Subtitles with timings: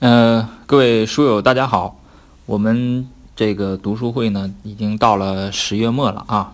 [0.00, 2.00] 呃，各位书友，大家好。
[2.46, 6.52] 我们这个读书会呢，已经到了十月末了啊。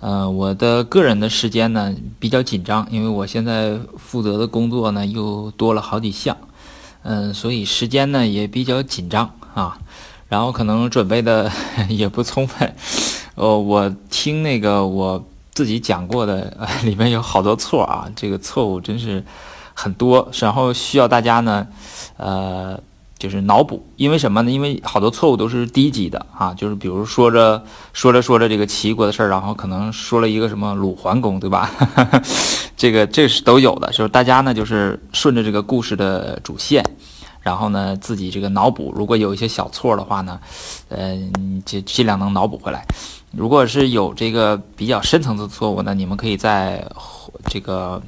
[0.00, 6.36] 呃，我的个人的时间呢比较紧张，因为我现在负责的工作呢又多了好几项，
[7.02, 9.76] 嗯，所以时间呢也比较紧张啊。
[10.28, 11.52] 然后可能准备的
[11.90, 12.74] 也不充分。
[13.34, 15.22] 哦，我听那个我
[15.52, 19.22] 自己讲过的，里面有好多错啊，这个错误真是。
[19.74, 21.66] 很多，然后需要大家呢，
[22.16, 22.80] 呃，
[23.18, 24.50] 就是脑补，因为什么呢？
[24.50, 27.62] 因为好多错误都是低级的啊，就是比如说着
[27.92, 31.70] 说着说着这个齐国的事儿，然后可能说了一个什么鲁桓公，对吧？
[32.76, 36.84] 这个这是都有的，就是大家呢就是顺着这个故事的主线，
[37.40, 40.38] 然后呢自己这个脑补，如果有一些小错的话呢，
[40.88, 42.84] 嗯，就尽量能脑补回来。
[43.32, 46.84] 如果是有这个比较深层次错误呢，你们可以在
[47.48, 48.00] 这个。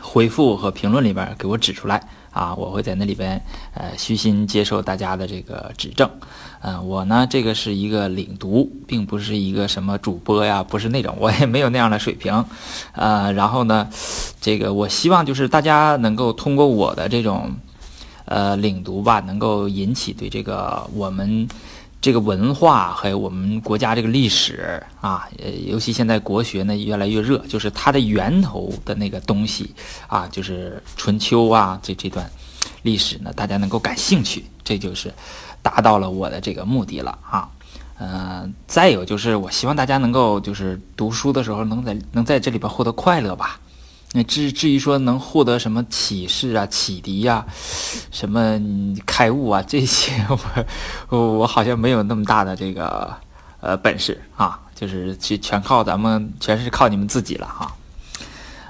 [0.00, 3.42] 回复和评论里边给我指出来啊，我会在那里边
[3.74, 6.08] 呃虚心接受大家的这个指正。
[6.62, 12.44] 嗯，我呢这个是一个领读，并不是一个什么主播呀，不是那种，我也没有那样的水平。
[12.92, 13.88] 呃，然后呢，
[14.40, 17.50] 这个我希望就是大家能够通过我的这种
[18.26, 21.48] 呃领读吧，能够引起对这个我们。
[22.00, 29.74] 这个文化还有我们国家这个历史啊，呃，尤其现在国学呢越来越热，就是它的源头的那个东西
[30.06, 32.28] 啊，就是春秋啊这这段
[32.82, 35.12] 历史呢，大家能够感兴趣，这就是
[35.60, 37.48] 达到了我的这个目的了啊。
[37.98, 43.60] 嗯，再有就是我希望大家能够就是读书的时候能在能在这里边获得快乐吧。
[44.12, 47.46] 那至至于说能获得什么启示啊、启迪呀、
[48.10, 48.60] 什么
[49.06, 50.12] 开悟啊这些，
[51.08, 53.14] 我我好像没有那么大的这个
[53.60, 57.72] 呃本事啊，就是去全靠咱们，全是靠你们自己了哈。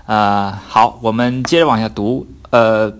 [0.06, 2.26] 呃，好，我们接着往下读。
[2.50, 2.92] 呃，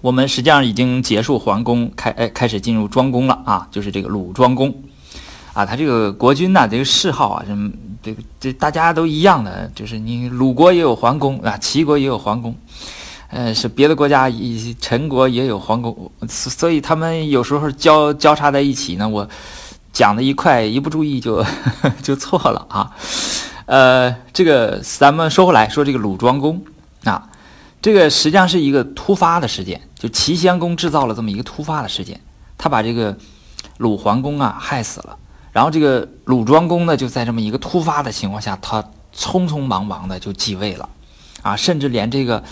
[0.00, 4.72] 我们实际上已经结束桓公，开哎开始进入庄公了啊，就是这个鲁庄公
[5.58, 7.68] 啊，他这个国君呐，这个谥号啊什么。
[8.00, 12.54] 这个这大家都一样的，就是你鲁国也有桓公啊，齐国也有桓公，
[13.28, 19.28] 呃，是别的国家以陈国也有桓公，所以他们有时候交交叉在一起呢，我
[19.92, 21.44] 讲的一块一不注意就
[22.00, 22.92] 就错了啊。
[23.66, 26.62] 呃，这个咱们说回来，说这个鲁庄公
[27.02, 27.28] 啊，
[27.82, 32.20] 这个实际上是一个突发的事件，就齐襄公制造了这么一个突发的事件，
[32.56, 33.18] 他把这个
[33.78, 35.18] 鲁桓公啊害死了。
[35.52, 38.82] 然后这个鲁庄公呢，就在这么一个突发的情况下，他
[39.14, 40.88] 匆匆忙忙的就继位了，
[41.42, 42.42] 啊，甚至连这个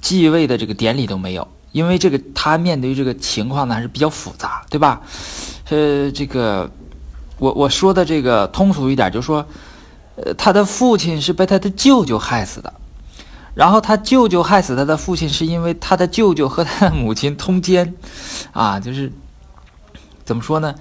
[0.00, 5.00] 继位的这个典礼都没有，因为这个他面对这个情况呢还是比较复杂，对吧？
[5.70, 6.70] 呃，这个
[7.38, 9.44] 我我说的这个通俗一点，就是说，
[10.16, 12.72] 呃，他的父亲是被他的舅舅害死的，
[13.54, 17.94] 然后他舅舅害死他的父亲，是因为他的舅舅和他的母亲通奸，
[18.52, 19.10] 啊，就是
[20.24, 20.74] 怎么说呢？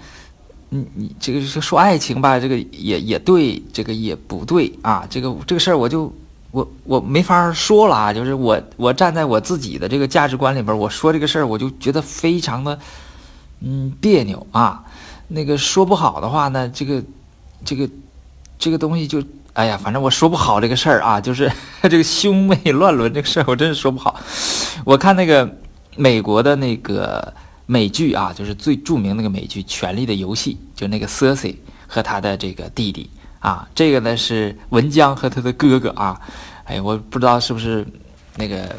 [0.69, 5.05] 你你这个是说爱情吧，这个也也对，这个也不对啊。
[5.09, 6.11] 这个这个事儿我就
[6.51, 8.11] 我我没法说了啊。
[8.11, 12.77] 就是我我站在我自己的这个价值观里边，我说这个事儿我就觉得非常的
[13.61, 14.83] 嗯别扭啊。
[15.27, 17.03] 那个说不好的话呢，这个
[17.63, 17.89] 这个
[18.57, 19.23] 这个东西就
[19.53, 21.21] 哎呀，反正我说不好这个事儿啊。
[21.21, 21.49] 就是
[21.83, 24.19] 这个兄妹乱伦这个事儿，我真是说不好。
[24.83, 25.57] 我看那个
[25.95, 27.33] 美国的那个。
[27.65, 33.09] 美剧啊，就是最著名那个美剧《权力的游戏》，就那个 c e r s e 和他的这个弟弟
[33.39, 36.19] 啊，这个呢是文姜和他的哥哥啊。
[36.65, 37.85] 哎，我不知道是不是
[38.35, 38.75] 那个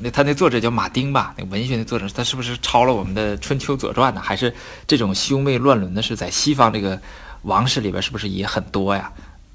[0.00, 1.34] 那他那作者叫马丁吧？
[1.36, 4.20] 那文学的作者，他是不是抄了我们的《春秋左传》呢？
[4.20, 4.52] 还是
[4.86, 7.00] 这种兄妹乱伦的是在西方这个
[7.42, 9.12] 王室里边是不是也很多呀？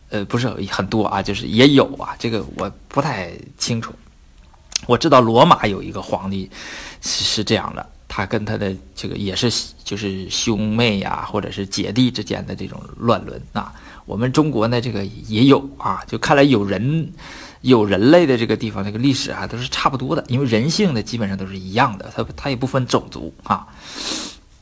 [0.09, 2.15] 呃，不是很多啊，就是也有啊。
[2.19, 3.93] 这个我不太清楚。
[4.85, 6.49] 我知道罗马有一个皇帝
[7.01, 7.89] 是是这样的。
[8.15, 9.51] 他跟他的这个也是
[9.83, 13.73] 就是兄妹呀，或者是姐弟之间的这种乱伦啊。
[14.05, 16.03] 我们中国呢，这个也有啊。
[16.07, 17.11] 就看来有人
[17.61, 23.65] 有人类的这个地方，这个历史啊都是差不多的，因为人性呢基本上都是一样的，他他也不分种族啊。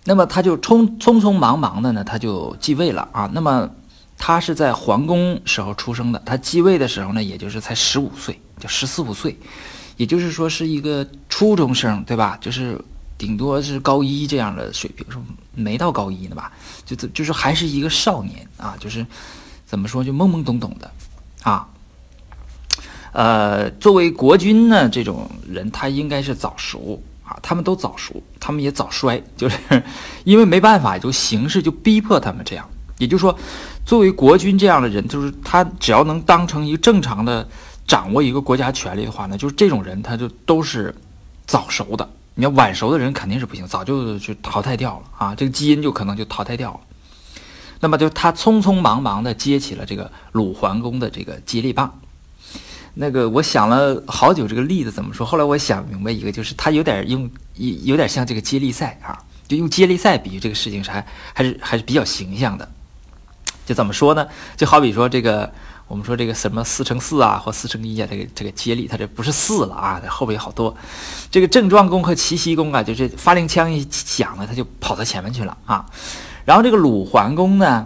[0.06, 3.30] 那么他就匆匆匆忙忙的呢，他就继位了啊。
[3.34, 3.70] 那么
[4.18, 9.38] 他是在皇宫时候出生的，他继位的时候呢，也就是才十五岁，就十四五岁，
[9.98, 12.38] 也就是说是一个初中生，对吧？
[12.40, 12.80] 就是。
[13.22, 15.22] 顶多是高一这样的水平，说
[15.54, 16.52] 没到高一呢吧？
[16.84, 19.06] 就就是还是一个少年啊，就是
[19.64, 20.92] 怎么说就懵懵懂懂的
[21.44, 21.68] 啊。
[23.12, 29.56] 呃，作为国君呢，这种人他应该是早熟啊，他们都早熟，他们也早衰，就是
[30.24, 32.68] 因为没办法，就形势就逼迫他们这样。
[32.98, 33.38] 也就是说，
[33.86, 37.48] 作为国君这样的人，就是他只要能当成一个正常的
[37.86, 40.96] 掌握一个国家权力的话呢，就是这种人他就都是
[41.46, 42.10] 早熟的。
[42.34, 46.80] 你要晚熟的人肯定是不行，早就就淘汰掉了啊，这个基因就可能就淘汰掉了。
[47.80, 52.00] 那么就他匆匆忙忙的接起了这个鲁桓公的这个接力棒。
[52.94, 55.26] 那个我想了好久，这个例子怎么说？
[55.26, 59.18] 后来我想明白一个，就是他有点用有有点像这个接力赛啊，
[59.48, 62.70] 就用接力赛比喻这个事情是还还是还是比较形象的。
[63.66, 64.28] 就怎么说呢？
[64.56, 65.52] 就好比说这个。
[65.92, 70.74] 我们说这个什么四乘四啊，或四乘一啊，这个这个接力，它这不是四了啊，后边有好多。
[71.30, 75.86] 这个郑庄公和齐僖公啊，就是发令枪一响了，他就跑到前面去了啊。
[76.46, 77.86] 然后这个鲁桓公呢，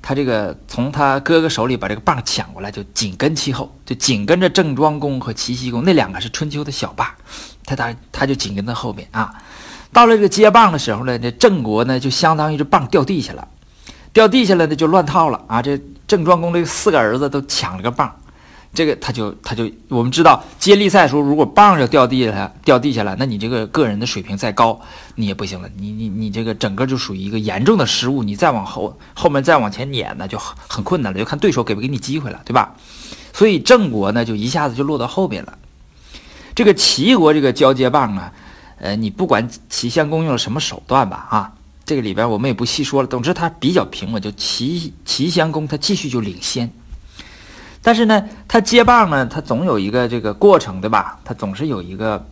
[0.00, 7.12] 他这个从他哥哥手里把这个棒抢过来，就紧跟其后，就紧跟着郑庄公和齐僖公那两个是春秋的小霸，
[7.64, 9.34] 他他他就紧跟在后面啊。
[9.92, 13.48] 到了这个接棒的时候呢，这郑国呢就相当于这棒掉地下了。
[14.16, 15.60] 掉地下来的就乱套了啊！
[15.60, 18.10] 这郑庄公这四个儿子都抢了个棒，
[18.72, 24.80] 这个他就他就我们知道接力赛的时候，如果棒要掉地下掉地下来，那你这个个人的水平再高，
[25.16, 25.68] 你也不行了。
[25.76, 32.72] 你你你这个整个就属于一个严重的失误，你再往后后面再往前撵呢，就很很困难了，就看对手给不给你机会了，对吧？
[33.34, 35.58] 所以郑国呢就一下子就落到后边了。
[36.54, 38.32] 这个齐国这个交接棒啊，
[38.78, 41.52] 呃，你不管齐襄公用了什么手段吧，啊。
[41.86, 46.68] 这个里边我们也不细说了，总之他比较平稳，就齐齐襄公他继续就领先，
[47.80, 51.20] 但是呢，他接棒呢，他总有一个这个过程，对吧？
[51.24, 52.26] 他总是有一个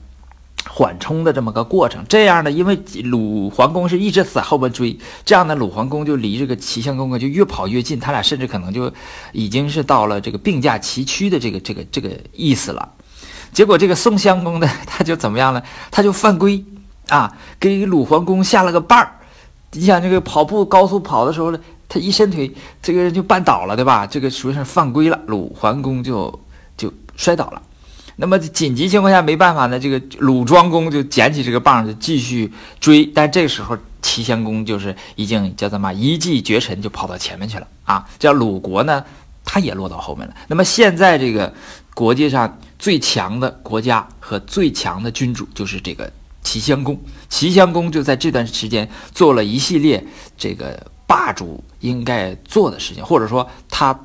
[0.68, 2.04] 缓冲的这么个过程。
[2.08, 2.74] 这样呢，因为
[3.04, 8.92] 鲁桓公是一直在后边追，这样呢，鲁桓公就离这个齐襄公啊就越跑越近，他俩甚至可能就
[9.30, 12.90] 已经是到了这个并驾齐驱的这个这个这个意思了。
[13.52, 15.62] 结果这个宋襄公呢， 他就怎么样呢？
[15.92, 16.64] 他就犯规
[17.06, 19.12] 啊，给鲁桓公下了个绊儿。
[19.74, 24.06] 你想这个跑步高速跑的时候呢，他一伸腿，这个人就绊倒了，对吧？
[24.06, 26.40] 这个属于是犯规了，鲁桓公就
[26.76, 27.60] 就摔倒了。
[28.16, 38.06] 那么紧急情况下没办法呢，这个鲁庄公就捡起这个棒就继续追，但这个时候齐襄公就是已经叫什么一骑绝尘，就跑到前面去了啊！
[38.18, 39.04] 叫鲁国呢，
[39.44, 40.34] 他也落到后面了。
[40.46, 41.52] 那么现在这个
[41.92, 46.12] 国际上最强的国家和最强的君主就是这个。
[46.44, 46.96] 齐襄公，
[47.29, 50.06] 齐襄公就在这段时间做了一系列
[50.37, 53.99] 这个霸主应该做的事情，或者说他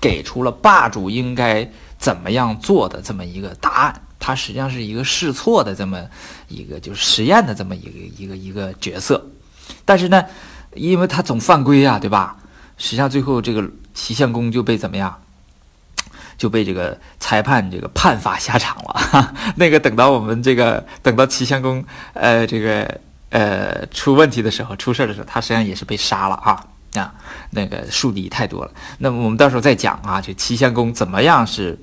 [0.00, 4.02] 给出了霸主应该怎么样做的这么一个答案。
[4.18, 6.00] 他实际上是一个试错的这么
[6.48, 9.24] 一个就是实验的这么一个一个一个角色。
[9.84, 10.24] 但是呢，
[10.74, 12.36] 因为他总犯规啊，对吧？
[12.76, 15.22] 实际上最后这个齐襄公就被怎么样？
[16.36, 19.34] 就被这个裁判这个判罚下场了。
[19.56, 23.00] 那个等到我们这个等到齐襄公呃这个
[23.30, 27.14] 呃出问题的时候出事的时候，他实际上也是被杀了啊啊
[27.50, 28.70] 那个树敌太多了。
[28.98, 31.78] 那么我们到时候再讲啊，就齐襄公怎么样是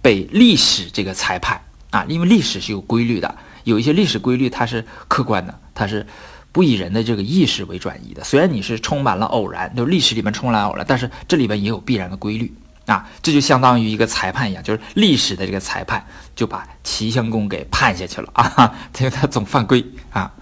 [0.00, 1.60] 被历史这个裁判
[1.90, 2.04] 啊？
[2.08, 3.34] 因为历史是有规律的，
[3.64, 6.06] 有一些历史规律它是客观的，它是
[6.52, 8.24] 不以人的这个意识为转移的。
[8.24, 12.52] 虽然你是充满了偶然，就历史里面充满偶然，但是这里边也有必然的规律。
[12.88, 16.02] 啊，这就相当于一个裁判一样，就是历史的这个裁判
[16.34, 20.32] 就把齐襄公给判下去了啊， 因为他总犯规啊。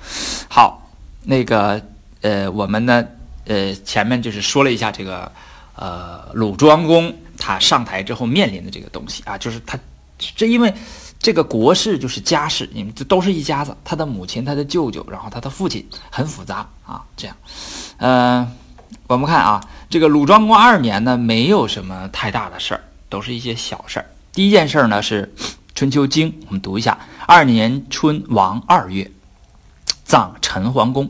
[0.48, 0.88] 好，
[1.24, 1.82] 那个
[2.20, 3.04] 呃，我们呢
[3.46, 5.30] 呃前面就是说了一下这个
[5.74, 9.76] 呃鲁庄公他上台之后面临的这个东西啊，就是他
[10.16, 10.72] 这因为
[11.18, 17.36] 这个国事就是家事，你们这都是一家子，他的母亲、他的舅舅，然后他的父亲很复杂啊，这样，
[17.96, 18.48] 嗯。
[19.08, 19.60] 我们看啊，
[19.96, 24.04] 这个鲁庄公二年呢，没有什么太大的事儿，都是一些小事儿。
[24.30, 25.32] 第一件事儿呢是
[25.74, 29.10] 《春秋经》，我们读一下：二年春王二月，
[30.04, 31.08] 葬陈桓公。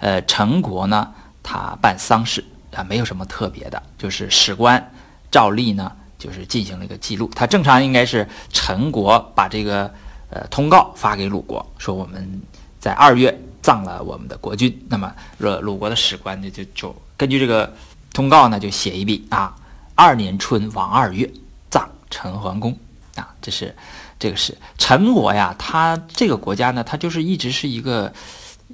[0.00, 1.12] 呃，陈国呢，
[1.42, 2.42] 他办丧事
[2.74, 4.90] 啊，没有什么特别的，就是史官
[5.30, 7.30] 照例呢，就是进行了一个记录。
[7.36, 9.92] 他正常应该是陈国把这个
[10.30, 12.40] 呃通告发给鲁国，说我们
[12.80, 14.74] 在二月葬了我们的国君。
[14.88, 16.96] 那么，鲁鲁国的史官呢，就就。
[17.14, 17.72] 根据这个
[18.12, 19.54] 通告呢，就写一笔啊，
[19.94, 21.30] 二年春王二月
[21.70, 22.76] 葬陈桓公。
[23.16, 23.74] 啊，这是
[24.18, 24.56] 这个是。
[24.78, 28.12] 陈国呀，它这个国家呢，它就是一直是一个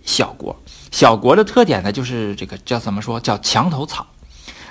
[0.04, 0.56] 小国，
[0.90, 4.06] 小国的特点呢，就是这个叫怎么说叫墙头草，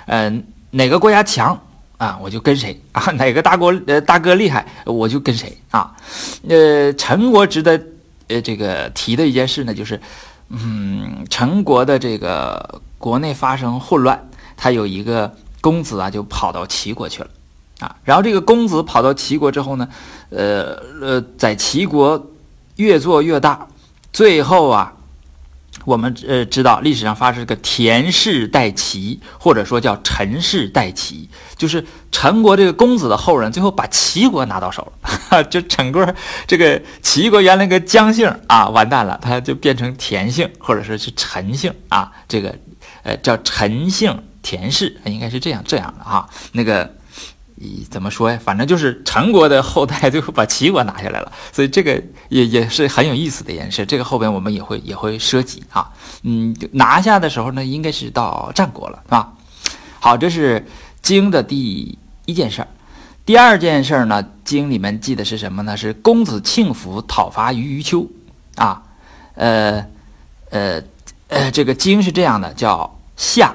[0.06, 1.58] 嗯，哪个国家强
[1.96, 2.78] 啊，我就跟谁。
[2.92, 5.56] 啊， 哪个大国呃大哥厉害，我就跟谁。
[5.70, 5.94] 啊，
[6.48, 7.80] 呃，陈国值得
[8.28, 10.00] 呃这个提的一件事呢，就是
[10.48, 12.82] 嗯，陈国的这个。
[12.98, 14.27] 国内发生混乱，
[14.58, 17.30] 他有一个公子啊，就跑到齐国去了，
[17.78, 19.88] 啊，然后这个公子跑到齐国之后呢，
[20.30, 22.30] 呃呃，在齐国
[22.76, 23.66] 越做越大，
[24.12, 24.92] 最后啊，
[25.84, 36.14] 我们呃知道历史上发生个田氏代齐，或者说叫陈氏代齐，就是陈国这个公子的后人，最后把齐国拿到手了，哈 就整个
[36.46, 42.54] 这个齐国原来个姜姓啊，完蛋了，他就变成田姓，或者说是陈姓啊，这个
[43.02, 46.94] 呃叫陈姓田氏，应该是这样这样的哈，那个。
[47.90, 48.38] 怎么说呀？
[48.40, 53.84] 反正就是陈国的后代最后把齐国拿下来了，所以这个也也是很有意思的一件事。
[53.84, 55.90] 这个后边我们也会也会涉及啊。
[56.22, 59.32] 嗯，拿下的时候呢，应该是到战国了，是吧？
[59.98, 60.64] 好，这是
[61.02, 62.68] 经的第一件事儿。
[63.26, 65.76] 第二件事儿呢，经里面记的是什么呢？
[65.76, 68.06] 是公子庆府讨伐于余秋
[68.54, 68.80] 啊。
[69.34, 69.84] 呃
[70.50, 70.80] 呃
[71.26, 73.52] 呃，这个经是这样的，叫夏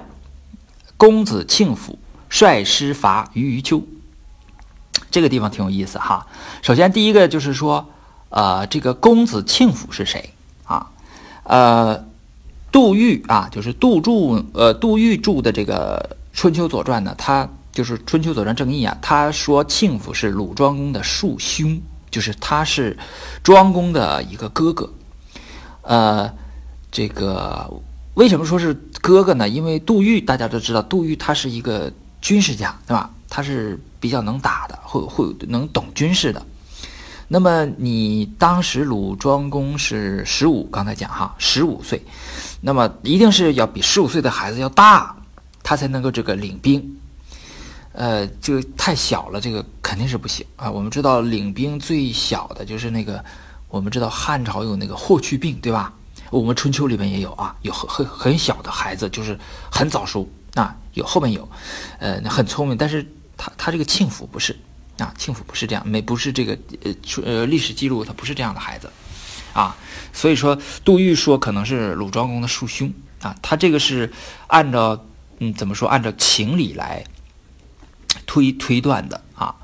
[1.03, 3.83] 公子庆府率师伐于于丘。
[5.11, 6.27] 这个地方挺有意思哈。
[6.61, 7.89] 首先，第一个就是说，
[8.29, 10.33] 呃，这个公子庆府是谁
[10.63, 10.91] 啊？
[11.43, 12.05] 呃，
[12.71, 22.97] 杜预啊，就是杜注，呃，杜预注的这个《春秋左传》呢，他就是《春秋左传正义》啊，他说庆府是鲁庄公的庶兄，就是他是
[23.43, 24.89] 庄公的一个哥哥。
[25.81, 26.31] 呃，
[26.89, 27.69] 这个
[28.15, 29.47] 为什么说是哥哥呢？
[29.47, 31.91] 因为杜预大家都知道，杜预他是一个
[32.21, 33.09] 军事家，对吧？
[33.29, 33.79] 他是。
[34.03, 36.45] 比较能打的，会会能懂军事的。
[37.29, 42.03] 那么你当时鲁庄公是十五，刚才讲哈，十五岁，
[42.59, 45.15] 那么一定是要比十五岁的孩子要大，
[45.63, 46.97] 他才能够这个领兵。
[47.93, 50.69] 呃，这个太小了，这个肯定是不行啊。
[50.69, 53.23] 我们知道领兵最小的就是那个，
[53.69, 55.93] 我们知道汉朝有那个霍去病，对吧？
[56.39, 59.39] 我们春秋里面也有啊，有很很很小的孩子，就是
[59.71, 61.47] 很早熟啊，有后面有，
[61.99, 63.05] 呃，很聪明，但是。
[63.35, 64.55] 他他这个庆府不是
[64.99, 66.93] 啊，庆府不是这样，没不是这个呃
[67.25, 68.87] 呃历史记录，他不是这样的孩子
[69.53, 69.75] 啊，
[70.13, 74.13] 所以说杜预说可能是鲁庄公的庶兄啊，他这个是
[74.45, 75.03] 按照
[75.39, 77.03] 嗯怎么说，按照情理来
[78.27, 79.55] 推推断的啊。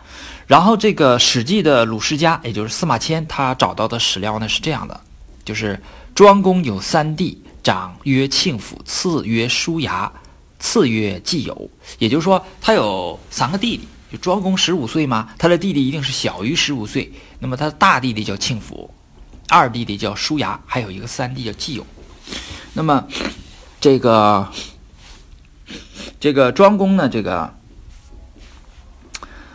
[0.48, 5.00] 然后这个《史记》的鲁世家，也就是司马迁，他找到的史料呢是这样的，
[5.46, 5.80] 就是
[6.20, 10.12] 庄公有三弟，长曰庆府，次曰叔牙。
[10.60, 17.10] 次曰季友，也就是说他有三个弟弟，就庄公十五岁嘛，他的弟弟一定是小于十五岁。
[17.40, 18.94] 那么他的大弟弟叫庆福，
[19.48, 21.88] 二弟弟叫叔牙，还有一个三弟叫季友。
[22.74, 23.08] 那么
[23.80, 24.52] 这个
[26.20, 27.54] 这个庄公呢，这个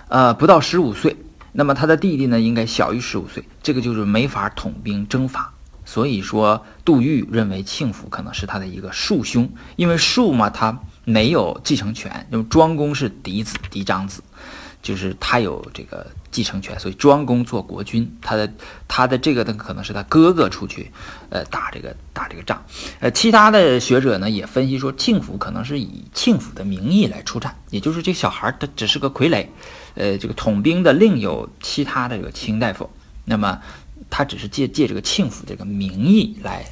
[0.09, 1.15] 呃不到十五岁，
[1.53, 5.53] 那么他的弟弟呢应该小于十五岁，这个就是没法统兵征伐。
[5.85, 10.79] 所以说杜预认为庆福可能是他的一个庶兄，因为庶嘛他。
[11.07, 14.23] 没有继承权，因为庄公是嫡子，嫡长子，
[14.83, 18.51] 就是他有这个继承权，所以庄公做国君，他的
[18.89, 20.91] 他的这个呢，可能是他哥哥出去，
[21.29, 22.65] 呃，打这个打这个仗。
[23.01, 29.47] 呃，其他的学者呢也分析说，庆府可能是以庆府的名义来出战，也就是这小孩他只是个傀儡，
[29.97, 32.89] 呃，这个统兵的另有其他的这个卿大夫，
[33.27, 33.61] 那么
[34.15, 36.65] 他只是借借这个庆府这个名义来，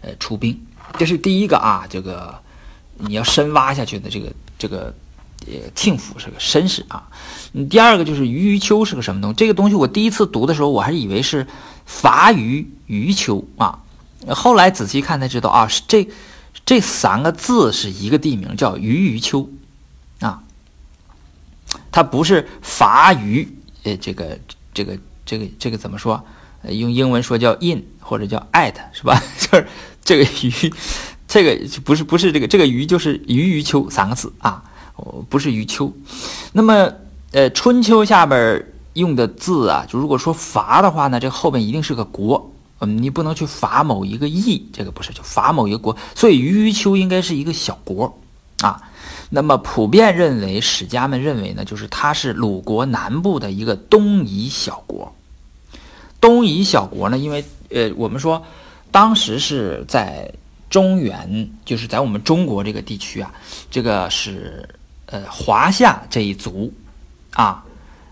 [0.00, 0.58] 呃，出兵。
[0.98, 2.34] 这是第一个啊，这个。
[3.00, 4.92] 你要深挖下去的这个这个，
[5.46, 7.08] 呃，庆府是个绅士啊。
[7.52, 9.36] 嗯，第二个就是余余秋是个什么东西？
[9.36, 11.46] 这个东西我第一次读的时候，我还以为是
[11.86, 13.78] 伐余余秋啊。
[14.30, 16.08] 后来仔细看才知道啊，是这
[16.66, 19.48] 这三个字是一个地名，叫余余秋
[20.18, 20.42] 啊。
[21.92, 23.48] 它不是伐余，
[23.84, 24.36] 呃，这个
[24.74, 26.20] 这个这个这个怎么说？
[26.64, 29.22] 用英文说叫 in 或者叫 at 是吧？
[29.38, 29.66] 就是
[30.02, 30.72] 这个鱼。
[31.30, 34.64] 这个不是不是这个这个鱼就是鱼余秋三个字啊，
[35.28, 35.92] 不是余秋。
[36.52, 36.90] 那么
[37.32, 48.18] 呃春秋下边用的字啊，就如果说伐的话呢，这后边一定是个国，嗯，你不能去伐某一个邑，这个不是就伐某一个国，所以鱼余秋应该是一个小国
[48.62, 48.80] 啊。
[49.28, 55.14] 那么普遍认为史家们认为呢，就是它是鲁国南部的一个东夷小国。
[56.20, 58.42] 东夷小国呢，因为呃我们说
[58.90, 60.32] 当时是在。
[60.70, 63.32] 中原就是在我们中国这个地区啊，
[63.70, 64.68] 这个是
[65.06, 66.70] 呃华夏这一族
[67.32, 67.64] 啊，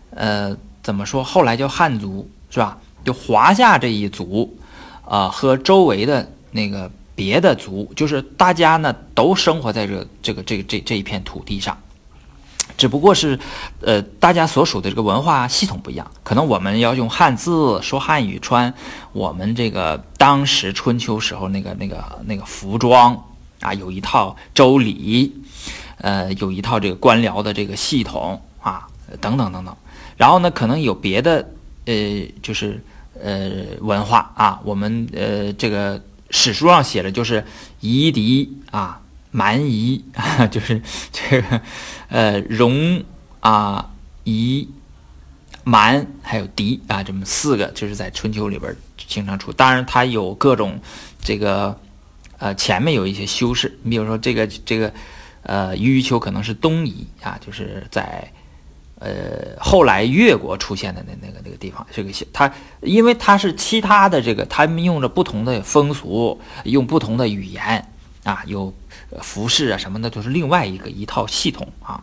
[0.08, 1.22] 呃怎么说？
[1.22, 2.78] 后来叫汉族是吧？
[3.04, 4.56] 就华夏这一族
[5.04, 11.76] 啊，和周围的那个别的族，就是大家呢都生活在这这个这个这这一片土地上。
[12.76, 13.38] 只不过是，
[13.80, 18.72] 呃，大家所属的这个文化系统不一样，可能我们要用汉字说汉语，穿
[19.12, 23.24] 我们这个当时春秋时候那个那个那个服装
[23.60, 25.32] 啊，有一套周礼，
[25.98, 28.86] 呃，有一套这个官僚的这个系统啊，
[29.20, 29.74] 等等等等。
[30.16, 31.48] 然后呢，可能有别的，
[31.84, 31.94] 呃，
[32.42, 32.82] 就是
[33.22, 36.00] 呃文化啊，我们呃这个。
[36.28, 37.46] 史书上写的就是
[37.78, 40.82] 夷狄啊，蛮夷啊，就是
[41.12, 41.60] 这个
[42.08, 43.04] 呃戎
[43.40, 43.90] 啊
[44.24, 44.68] 夷
[45.64, 49.52] 蛮还有狄啊，这么四个就是在春秋里边经常出。
[49.52, 50.78] 当然它有各种
[51.20, 51.78] 这个
[52.38, 54.92] 呃前面有一些修饰，你比如说这个这个
[55.42, 58.30] 呃余秋可能是东夷啊，就是在。
[58.98, 67.86] 呃，后来越国出现的那那个那个地方，这个它因为它是其他的这个，他们用着不同的风俗，用不同的语言
[68.24, 68.72] 啊，有
[69.22, 72.02] 服饰啊什么的，都是另外一个一套系统啊。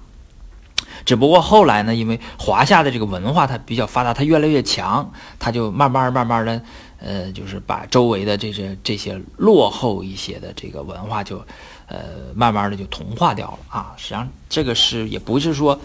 [1.05, 6.61] 只不过后来呢，因为华夏的这个文化它比较发达，它越来越强，它就慢慢慢慢的，
[6.99, 11.45] 呃，就是把周围的这些这些落后一些的这个文化就，
[11.87, 11.99] 呃，
[12.35, 13.93] 慢慢的就同化掉了啊。
[13.97, 15.79] 实际上这个是也不是说。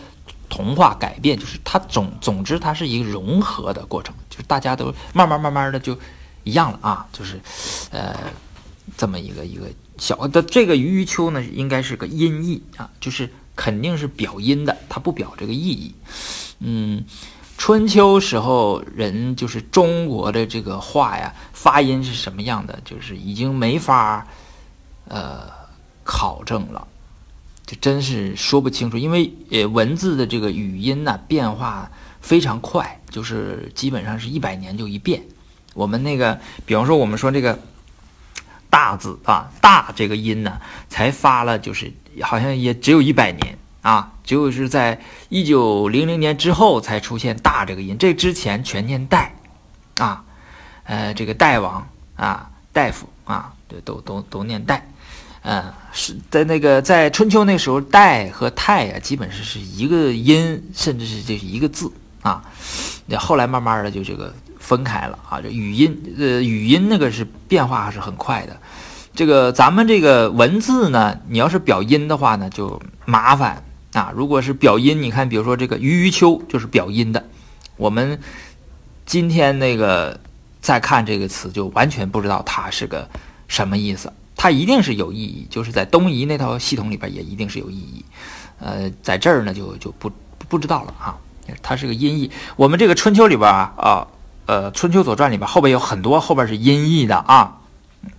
[0.51, 5.95] 同化改变就是它总总之它是一个融合的过程，就是大家都慢慢慢慢的就
[6.43, 7.39] 一样了啊，就是
[7.91, 8.17] 呃
[8.97, 9.67] 这么一个一个
[9.99, 15.93] 小的这个余余秋呢，应该是个音译啊，就是肯定是表音的，它不表这个意义。
[16.61, 17.05] 嗯，
[17.57, 24.27] 春秋时候人就是中国的这个话呀，发音是什么样的，就是已经没法
[25.09, 25.43] 呃
[26.05, 26.87] 考证了。
[27.67, 31.91] 就真是说不清楚，因为呃文字的这个语音呢变化
[32.21, 35.23] 非常快，就是基本上是一百年就一变。
[35.75, 37.59] 我们那个，比方说我们说这个
[38.71, 49.35] “大”字啊，“大”这个音呢，才发了，就是好像也只有一百年啊，只有是在一九零零年之后才出现“大”这个音，这之前全念“代”
[49.99, 50.25] 啊，
[50.85, 54.87] 呃，这个“代王”啊，“大夫”啊，这都都都念“代”。
[55.43, 62.43] 嗯，是在那个在春秋那时候，代和泰呀，基本是是一个音，甚至是就是一个字啊。
[63.07, 64.35] 那后来慢慢的就这个
[64.69, 65.41] 分开了啊。
[65.41, 68.55] 这语音，呃，语音那个是变化还是很快的。
[69.15, 74.13] 这个咱们这个文字呢，你要是表音的话呢，就麻烦啊。
[74.15, 77.25] 如果是表音，你看，比如说这个余余秋就是表音的。
[77.77, 78.21] 我们
[79.07, 80.21] 今天那个
[80.61, 83.09] 再看这个词，就完全不知道它是个
[83.49, 84.13] 什么意思。
[84.37, 88.05] 它一定是有意义，就是在东夷那套系统里边也一定是有意义，
[88.61, 90.13] 呃，在这儿呢就就不
[90.49, 91.19] 不知道了啊。
[91.61, 94.07] 它是个音译，我们这个春秋里边啊啊，
[94.49, 97.59] 呃，春秋左传里边后边有很多后边是音译的啊，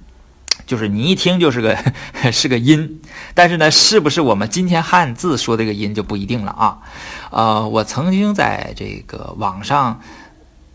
[0.67, 1.75] 就是你一听就是个
[2.31, 3.01] 是个音，
[3.33, 6.77] 但是呢，是不是我们今天汉字说这个音就不一定了啊？
[7.31, 9.99] 呃，我曾经在这个网上。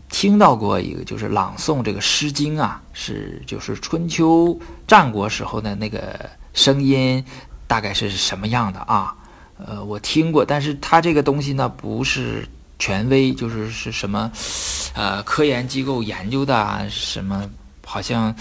[0.07, 7.21] 听到过一个，就是朗诵这个《诗经》啊，是就是春秋战国时候的那个声音，
[7.67, 9.13] 大概是什么样的啊？
[9.57, 14.31] 呃，我听过，但是它这个东西呢，不是权威，就是是什么，
[14.93, 17.49] 呃，科研机构研究的啊，什么
[17.85, 18.35] 好像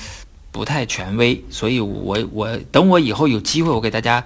[0.50, 4.24] 不太权威，所以我我等我以后有机会，我给大家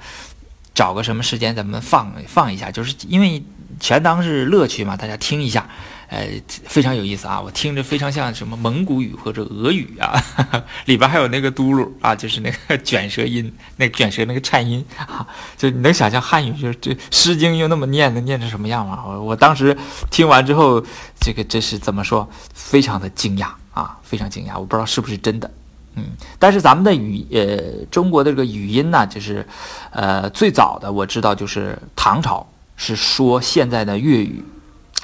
[0.75, 3.43] 找个什么时间，咱们放放一下，就是因为
[3.81, 5.69] 全当是乐趣嘛，大家听一下。
[6.11, 6.27] 呃，
[6.65, 7.39] 非常有意思啊！
[7.39, 10.19] 我听着非常像什么蒙古语或者俄语啊，
[10.87, 15.27] 里边还有那个嘟噜啊，就是那个 卷舌音，那卷舌那个颤音啊，
[15.59, 19.05] 就你能想象汉语就是这《诗经》又那么念的，念成什么样吗？
[19.07, 19.77] 我我当时
[20.11, 20.83] 听完之后，
[21.21, 22.27] 这个这是怎么说？
[22.55, 24.59] 非常的惊讶啊，非常惊讶！
[24.59, 25.51] 我不知道是不是真的，
[25.97, 26.05] 嗯，
[26.39, 29.47] 但是咱们的语呃中国的这个语音呢，就是
[29.91, 34.43] 呃最早的我知道就是唐朝是说现在的粤语。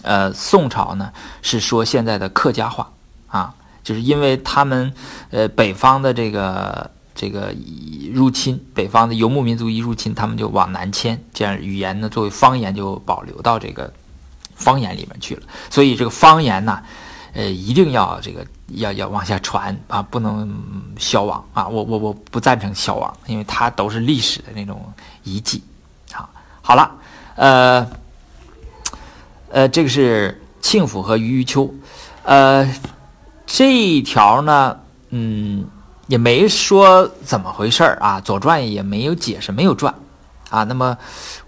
[0.05, 2.93] 呃，宋朝呢是说现在的客家话
[3.27, 4.93] 啊，就是因为他们
[5.31, 7.55] 呃北方的这个这个
[8.13, 13.91] 入侵，北方的游牧民族一入侵，他们就往南迁，这样语言呢作为方言就保留到这个
[14.55, 15.43] 方言里面去了。
[15.71, 16.83] 所以这个方言呢，
[17.33, 20.49] 呃，一定要这个要要往下传啊，不能
[20.99, 21.67] 消亡啊。
[21.67, 25.63] 我我我不赞成消亡，因为它都是历史的那种遗迹。
[26.13, 26.29] 好，
[26.61, 26.91] 好了，
[27.37, 28.04] 呃。
[29.55, 31.73] 呃，这个是庆府和余余秋，
[32.25, 32.69] 呃，
[33.47, 35.65] 这一条呢，嗯，
[36.09, 39.95] 也没说怎么回事儿啊，《左传》也没有解释，没有传，
[40.51, 40.99] 啊，那么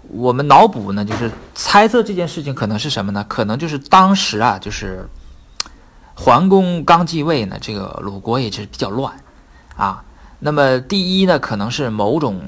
[0.07, 3.25] 我们脑补呢，就是猜测这件事情可能是什么呢？
[3.27, 5.05] 可能就是当时啊，就是
[6.15, 9.13] 桓公刚继位呢，这个鲁国也是比较乱，
[9.75, 10.01] 啊，
[10.39, 12.41] 那么第一呢，可能是某种。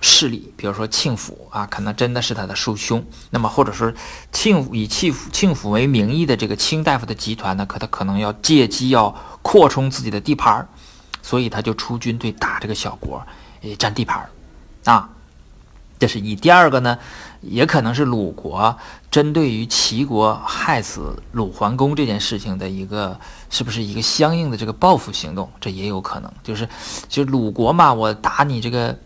[0.00, 3.04] 势力，比如说庆府啊，可能真的是他的叔兄。
[3.30, 3.92] 那么，或者说
[4.32, 10.68] 庆以庆府庆府为名义的这个卿大夫的集团呢，可他可能要借机要扩充自己的地盘儿，
[11.22, 13.26] 所以他就出军队打这个小国，
[13.62, 14.30] 诶，占地盘儿
[14.92, 15.10] 啊。
[15.98, 16.36] 这是一。
[16.36, 16.98] 第二个呢，
[17.40, 18.76] 也可能是鲁国
[19.10, 25.50] 针对于齐国害死鲁桓公这件事情的一个，是不是一个相应的这个报复行动？
[25.58, 26.30] 这也有可能。
[26.42, 26.68] 就是，
[27.08, 28.98] 就鲁国嘛，我打你这个，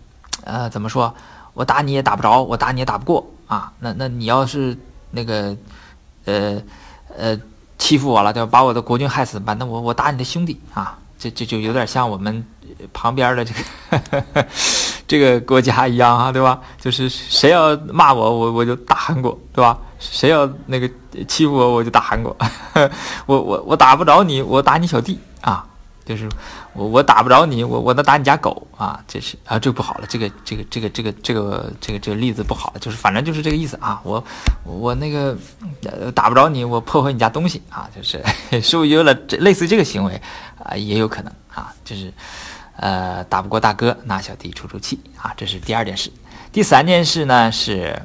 [0.44, 1.14] 呃，怎么说？
[1.55, 3.72] 我打你也打不着，我打你也打不过啊。
[3.81, 4.76] 那那你要是
[5.11, 5.57] 那个，
[6.24, 6.61] 呃
[7.16, 7.38] 呃，
[7.76, 9.53] 欺负我了，就把我的国君害死吧？
[9.55, 10.96] 那我我打你的兄弟啊。
[11.18, 12.42] 这这就有点像我们
[12.94, 14.46] 旁边的这个
[15.07, 16.59] 这个国家一样啊，对吧？
[16.81, 19.76] 就是谁要骂我，我我就打韩国，对吧？
[19.98, 20.88] 谁要那个
[21.29, 22.35] 欺负我，我就打韩国。
[23.26, 25.66] 我我我打不着你，我打你小弟啊。
[26.10, 26.28] 就是
[26.72, 29.00] 我我打不着你，我我能打你家狗啊！
[29.06, 34.00] 这是啊，这不好了，这个这个这个这个这个这个这个例子不好，就是反正就是这个意思啊！
[34.02, 34.24] 我
[34.64, 35.38] 我那个
[36.12, 37.88] 打不着你，我破坏你家东西啊！
[37.94, 38.20] 就是
[38.60, 40.20] 是不是有了类似这个行为
[40.64, 40.74] 啊？
[40.74, 41.72] 也有可能啊！
[41.84, 42.12] 就是
[42.74, 45.32] 呃，打不过大哥，拿小弟出出气啊！
[45.36, 46.10] 这是第二件事。
[46.50, 48.02] 第三件事呢是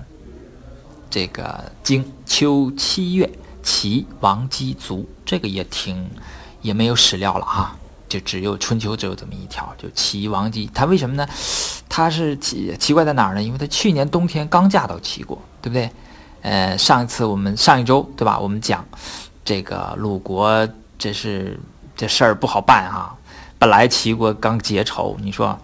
[1.09, 3.27] 这个经秋七月，
[3.63, 6.07] 齐王姬卒，这个也挺
[6.61, 7.75] 也没有史料了啊。
[8.07, 11.27] 就只有春秋只有这么一条，就齐王姬，他为什么呢？
[11.89, 13.41] 他是奇奇怪在哪儿呢？
[13.41, 15.89] 因为他去年冬天刚嫁到齐国，对不对？
[16.41, 18.37] 呃，上一次我们上一周对吧？
[18.39, 18.85] 我们讲
[19.43, 21.59] 这个鲁国，这是
[21.95, 23.15] 这事儿不好办哈。
[23.57, 25.57] 本来齐国刚结仇，你说，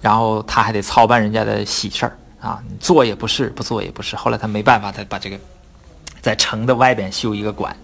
[0.00, 4.16] 然后他还得操办人家的喜事儿啊，做也不是，不做也不是。
[4.16, 5.38] 后来他没办法，他把这个。
[6.26, 7.76] 在城的外边修一个馆，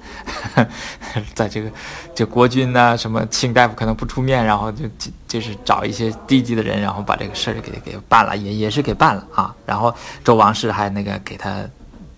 [1.32, 1.70] 在这个
[2.12, 9.54] 就国君呢，什么卿大夫可能不出面，然后就就就是找一些低级的人，然后把这个事儿给给办了，也也是给办了啊。
[9.64, 11.60] 然后周王室还那个给他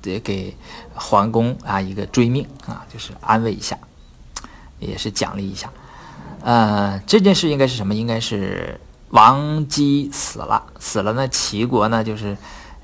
[0.02, 0.56] 也给
[0.94, 3.76] 桓公啊一个追命啊，就是安慰一下，
[4.78, 5.70] 也是奖励一下。
[6.40, 7.94] 呃，这件事应该是什么？
[7.94, 12.34] 应该是王姬死了，死了呢，齐国呢就是。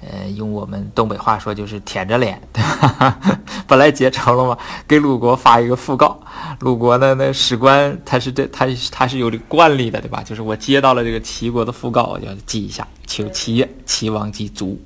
[0.01, 3.19] 呃，用我们东北话说就是舔着脸， 对吧？
[3.69, 4.59] 本来结仇了嘛，
[4.89, 6.19] 给鲁国发一个讣告。
[6.61, 10.23] 鲁国呢，那史官他是这他他是有这惯例的，对吧？
[10.23, 14.81] 就是我接到了这个齐国的讣告，我要记一下，求齐，齐王姬卒。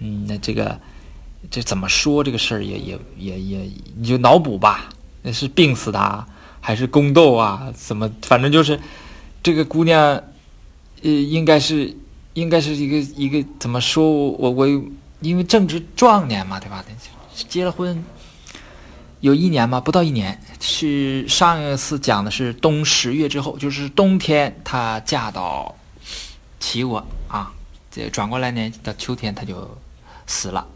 [0.00, 0.78] 嗯，那这个
[1.50, 4.88] 这怎么说这个事儿也也也也你就脑补吧，
[5.22, 6.26] 那是病死的
[6.60, 7.72] 还是宫斗啊？
[7.74, 8.78] 怎么反正就是
[9.42, 10.00] 这个姑娘，
[11.02, 11.96] 呃，应该是。
[12.34, 14.08] 应该是一个一个怎么说？
[14.08, 14.66] 我我
[15.20, 16.84] 因为正值壮年嘛，对吧？
[17.48, 18.04] 结了婚
[19.20, 19.80] 有一年吗？
[19.80, 20.40] 不到一年。
[20.60, 25.74] 是上一次讲的是冬十月之后，就是冬天她嫁到
[26.60, 27.52] 齐国啊。
[27.90, 29.76] 这转过来呢，到秋天她就
[30.26, 30.66] 死了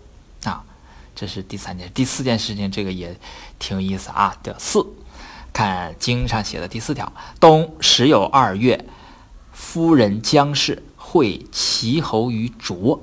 [0.44, 0.64] 啊。
[1.14, 3.16] 这是第三件，第四件事情，这个也
[3.58, 4.34] 挺有意思啊。
[4.42, 4.84] 的四，
[5.52, 8.84] 看经上写的第四条：冬时有二月，
[9.52, 10.82] 夫人姜氏。
[11.12, 12.98] 会齐侯于卓，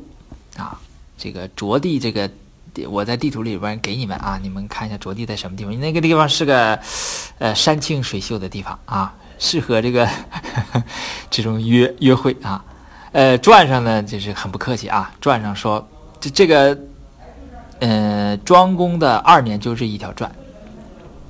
[0.58, 0.76] 啊，
[1.16, 2.28] 这个卓地，这个
[2.90, 5.80] 我在地图里边给你们啊，你们看一下卓地在什么地方？
[5.80, 6.80] 那个地方是个
[7.38, 10.10] 呃山清水秀的地方啊，适合这个
[11.30, 12.66] 这种约约会啊。
[13.12, 15.88] 呃，传上呢就是很不客气啊，传上说
[16.20, 16.76] 这这个
[17.80, 20.32] 呃庄公的二年就是一条传，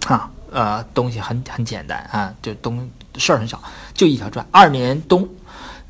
[0.08, 3.62] 啊呃东西很很简单啊，就东事儿很少，
[3.94, 5.28] 就一条传，二年冬。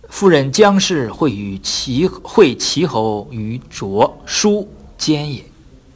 [0.10, 4.68] 夫人姜氏会与齐会齐侯于卓书
[4.98, 5.46] 奸也，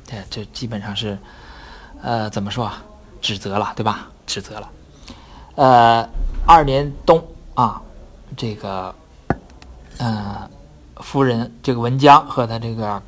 [0.05, 1.17] 这这基本上是，
[2.01, 2.81] 呃，怎么说啊？
[3.21, 4.07] 指责了，对吧？
[4.27, 4.69] 指责了。
[5.55, 6.07] 呃，
[6.45, 7.21] 二年冬
[7.55, 7.81] 啊，
[8.37, 8.93] 这个，
[9.97, 10.49] 呃，
[10.97, 13.01] 夫人这个文姜和他这个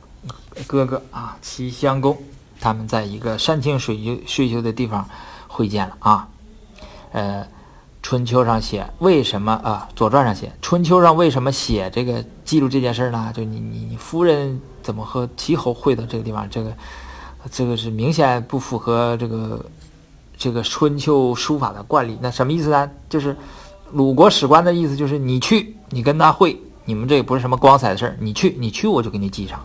[0.65, 2.17] 哥哥啊，齐襄公，
[2.59, 5.07] 他们在一个山清水秀水秀的地方
[5.47, 6.27] 会见了啊，
[7.11, 7.47] 呃。
[8.05, 9.89] 春秋上写为什么啊？
[9.95, 13.33] 左传上写春秋上为什么写这个记录这件事呢？
[13.35, 16.47] 就你你你夫人怎么和齐侯会到这个地方？
[16.47, 16.71] 这个
[17.49, 19.65] 这个是明显不符合这个
[20.37, 22.15] 这个春秋书法的惯例。
[22.21, 22.87] 那什么意思呢？
[23.09, 23.35] 就是
[23.91, 28.15] 鲁国史官的意思就是你去，你跟他会，你们这也不是什么光彩的事儿。
[28.19, 29.59] 你去，你去，我就给你记上，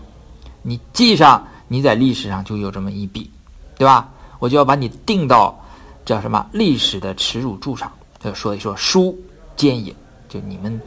[0.63, 3.31] 你记上，你在历史上就有这么一笔，
[3.77, 4.09] 对吧？
[4.39, 5.63] 我就要把你定到
[6.07, 7.93] 叫什么历史的耻辱柱上。
[8.23, 9.19] 就说一说书
[9.57, 9.97] 奸也，
[10.29, 10.79] 就你们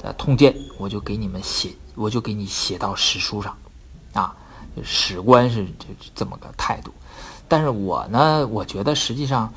[0.00, 3.54] 的通鉴，我就给你们写，我就给你写到史书上，
[4.14, 4.34] 啊，
[4.82, 6.90] 史官是这这么个态度。
[7.46, 9.52] 但是我呢，我觉得实际上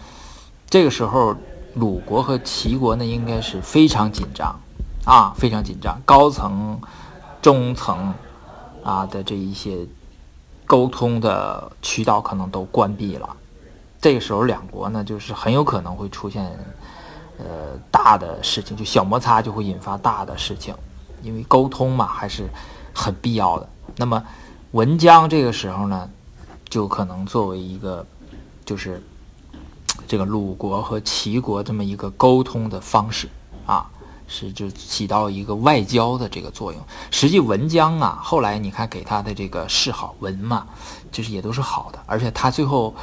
[0.69, 1.33] 这个时候
[1.75, 4.59] 鲁国和齐国呢，应该是非常紧张
[5.05, 6.77] 啊，非常紧张，高层、
[7.41, 8.13] 中层
[8.83, 9.87] 啊的这一些
[10.65, 13.37] 沟通的渠道可能都关闭了。
[14.01, 16.51] 这个时候两国呢，就是很有可能会出现。
[17.37, 20.75] 呃，大的事情就小摩擦就会引发大的事情，
[21.21, 22.47] 因为沟通嘛，还是
[22.93, 23.69] 很必要的。
[23.95, 24.23] 那么
[24.71, 26.09] 文姜这个时候呢，
[26.69, 28.05] 就可能作为一个
[28.65, 29.03] 就是
[30.07, 33.29] 这个鲁国和齐国这么一个沟通的方式
[33.65, 33.89] 啊。
[34.25, 36.81] 是就起到一个外交的这个作用。
[37.11, 40.65] 实际文姜啊，后来你看给他的这个谥号文嘛，
[41.11, 41.99] 就是也都是好的。
[42.07, 42.95] 而且他最后，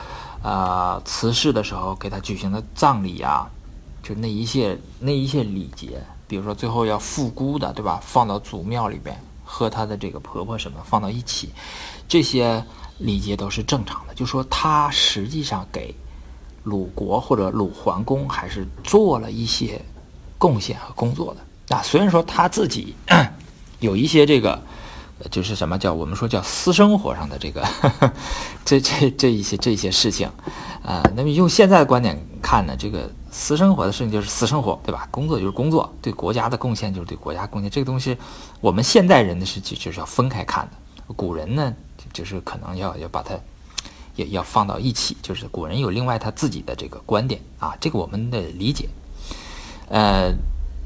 [0.43, 3.49] 呃，辞世的时候给他举行的葬礼啊，
[4.16, 8.01] 那一些那一些礼节，比如说最后要复姑的，对吧？
[8.03, 11.51] 放到祖庙里边和他的这个婆婆什么放到一起，
[12.09, 12.64] 这些
[12.99, 14.14] 礼节都是正常的。
[14.14, 15.94] 就说他实际上给
[16.64, 19.81] 鲁国或者鲁桓公还是做了一些。
[20.40, 22.94] 贡献和工作的啊，虽然说他自己
[23.79, 24.59] 有一些这个，
[25.31, 27.62] 就是什么叫我们说叫私生活上的这个，
[28.64, 30.27] 这这这一些这些事情，
[30.83, 35.09] 啊，那么用现在的观点看呢，这个私生活的事情就是私生活，对吧？
[35.11, 37.70] 工作就是工作，对国家的贡献就是对国家贡献。
[37.70, 38.14] 这个东西，
[38.61, 41.74] 我们现代人的是就就是要分开看的，古人呢
[42.12, 43.35] 就是可能要要把它
[44.14, 48.90] 也要放到一起，就是古人有另外他自己的这个观点啊，这个我们的理解。
[49.88, 50.31] 呃，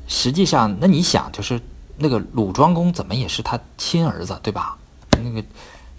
[0.07, 1.61] 实际上，那你想，就是
[1.99, 4.79] 那个鲁庄公怎么也是他亲儿子，对吧？
[5.11, 5.45] 那个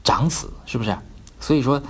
[0.06, 0.98] 长子是不是？
[1.42, 1.82] 所以说，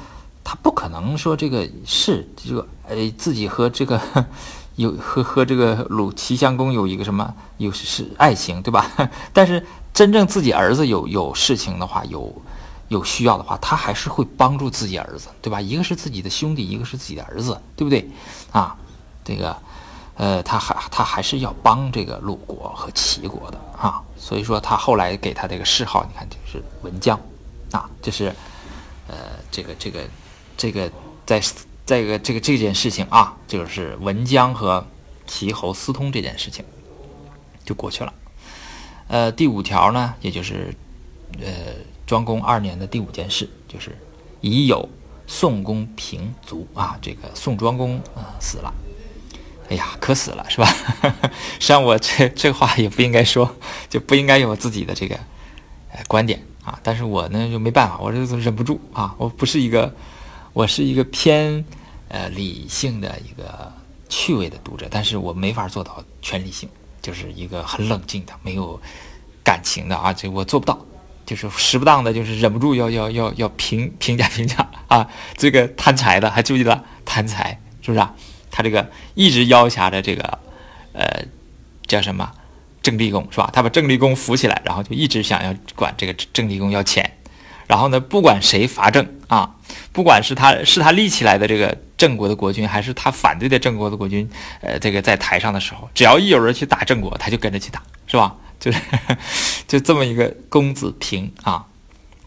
[0.45, 3.99] 他不可能说这个是这个，呃，自己和这个
[4.77, 8.89] 有和和这个鲁齐襄公有一个什么有是爱情，对吧？
[9.33, 12.33] 但是真正自己儿子有有事情的话，有
[12.89, 15.59] 有需要的话，他还是会帮助自己儿子，对吧？
[15.59, 18.09] 一个是自己的兄弟，一个是自己的儿子，对不对？
[18.51, 18.77] 啊，
[19.23, 19.53] 这个。
[20.17, 27.19] 呃，他还他还是要帮这个鲁国和齐国的啊，所以说他后来给他这个谥号，你看就是文姜，
[27.71, 28.33] 啊，就是，
[29.09, 29.15] 呃，
[29.51, 29.99] 这个这个
[30.57, 30.91] 这个
[31.25, 31.41] 在
[31.85, 34.85] 在个这个这件事情啊，就是文姜和
[35.27, 36.63] 齐侯私通这件事情
[37.63, 38.13] 就过去了。
[39.07, 40.73] 呃，第五条呢，也就是
[41.39, 41.47] 呃
[42.07, 43.97] 庄公二年的第五件事，就是
[44.41, 44.89] 已有
[45.27, 48.73] 宋公平卒啊，这个宋庄公呃死了。
[49.67, 50.67] 哎呀，渴死了是吧？
[51.57, 53.55] 实际上我这这话也不应该说，
[53.89, 55.15] 就不应该有自己的这个
[55.91, 56.79] 呃观点啊。
[56.83, 59.15] 但是我呢就没办法，我这忍不住啊。
[59.17, 59.91] 我不是一个，
[60.55, 61.65] 我是一个偏
[62.07, 63.69] 呃理性的一个
[64.07, 66.69] 趣味的读者，但是我没法做到全理性，
[67.01, 68.79] 就是一个很冷静的、没有
[69.43, 70.13] 感情的啊。
[70.13, 70.79] 这我做不到，
[71.25, 75.05] 就是时不当的，就是忍不住要要要要评评价评价啊。
[75.35, 78.15] 这个贪财的还注意了贪财是不是啊？
[78.49, 80.39] 他这个一直要挟着这个，
[80.93, 81.25] 呃，
[81.85, 82.31] 叫什么
[82.81, 83.49] 郑立功是吧？
[83.51, 87.17] 他把郑立功扶起来，然后就一直想要管这个郑立功要钱。
[87.67, 89.55] 然后呢，不管谁伐郑啊，
[89.91, 94.29] 不管是他是他立起来的这个郑国的国君，还是他反对的郑国的国君，
[94.61, 98.35] 呃，这个在台上的时候，只要一有人去打郑国，他就跟着去打，是吧？
[98.59, 98.79] 就是
[99.67, 101.65] 就这么一个公子平啊，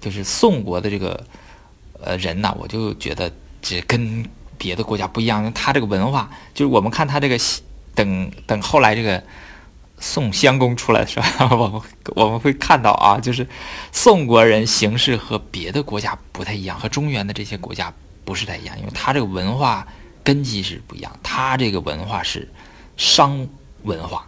[0.01, 1.25] 就是宋国的这个
[2.03, 3.31] 呃人呢，我就觉得
[3.63, 4.25] 这跟。
[4.61, 7.39] 别的国家不一样，他这个文化就是我们看他这个，
[7.95, 9.23] 等等后来这个
[10.01, 11.83] 宋襄公出来的时候， 我们
[12.15, 13.47] 我们会看到啊，就是
[13.93, 17.93] 宋国人形式和别的国家不太一样，和中原的这些国家
[18.25, 19.87] 不是太一样，因为他这个文化
[20.23, 22.49] 根基是不一样，他这个文化是
[22.97, 23.47] 商
[23.83, 24.27] 文化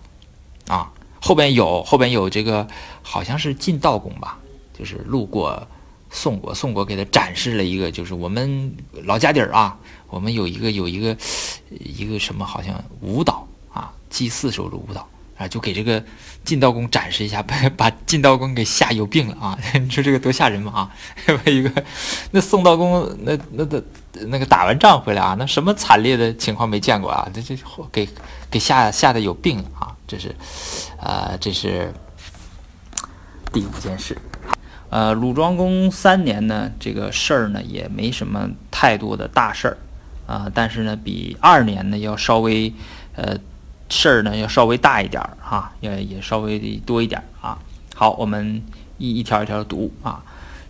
[0.69, 2.67] 啊，后边有后边有这个
[3.03, 4.39] 好像是晋悼公吧，
[4.79, 5.67] 就是路过。
[6.13, 9.79] 宋国，宋国给他展示了一个，就是我们老家底儿啊，
[10.09, 11.17] 我们有一个有一个
[11.69, 15.09] 一个什么，好像舞蹈啊，祭祀时候的舞蹈
[15.41, 16.05] 啊，就给这个
[16.45, 19.59] 晋悼公展示一下，把把晋悼公给吓有病了啊！
[19.81, 20.91] 你说这个多吓人嘛啊！
[21.51, 21.83] 一个
[22.33, 23.83] 那宋悼公那那的
[24.27, 27.27] 那个打完仗回来啊，那什么惨烈的情况没见过啊？
[27.33, 27.57] 这这
[27.91, 28.07] 给
[28.51, 29.97] 给吓吓得有病了啊！
[30.07, 30.37] 这是，
[31.01, 31.91] 呃，这是
[33.51, 34.15] 第五件事。
[34.91, 39.77] 呃，鲁庄公三年呢，这个事儿呢也没什么太多的大事儿，
[40.27, 42.75] 啊，但是呢比二年呢要稍微，
[43.15, 43.39] 呃，
[43.91, 47.59] 事儿呢要稍微大一点儿哈，也也稍微多一点啊。
[47.95, 48.63] 好，我们
[48.97, 50.23] 一一条一条读啊，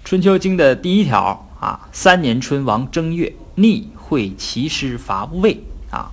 [0.09, 6.11] 《春秋经》的第一条啊，三年春，王正月，逆会齐师伐魏啊，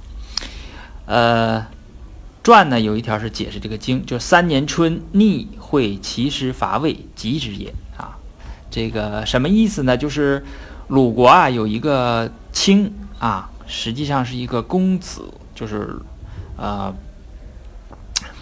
[1.07, 1.65] 呃。
[2.43, 8.17] 传呢有一条是解释这个经，就是三年春，逆会齐师伐魏，吉之也啊。
[8.71, 9.97] 这个什么意思呢？
[9.97, 10.41] 就是
[10.87, 12.89] 鲁国啊有一个卿
[13.19, 15.93] 啊，实际上是一个公子，就是
[16.57, 16.93] 呃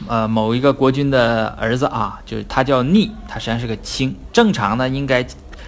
[0.08, 4.16] 呃某一个国君的儿子啊，就是他叫逆，他实际上是个卿。
[4.34, 5.24] 正常呢应该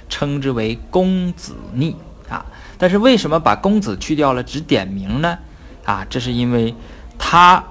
[0.09, 1.95] 称之为公子逆
[2.27, 2.45] 啊，
[2.77, 5.37] 但是为什么把公子去掉了，只点名呢？
[5.85, 6.73] 啊，这是因为
[7.19, 7.63] 他。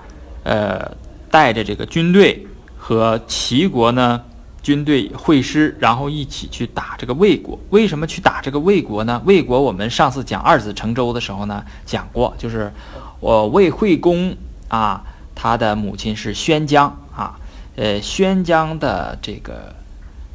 [0.48, 0.96] 呃，
[1.28, 2.46] 带着这个军队
[2.78, 4.22] 和齐国呢，
[4.62, 7.58] 军队会师，然后一起去打这个魏国。
[7.70, 9.20] 为什么去打这个魏国呢？
[9.24, 12.72] 魏国我们上次讲二子成周的时候呢讲过，就是
[13.18, 14.36] 我魏惠公
[14.68, 17.38] 啊，他的母亲是宣姜啊，
[17.76, 19.74] 呃，宣姜的这个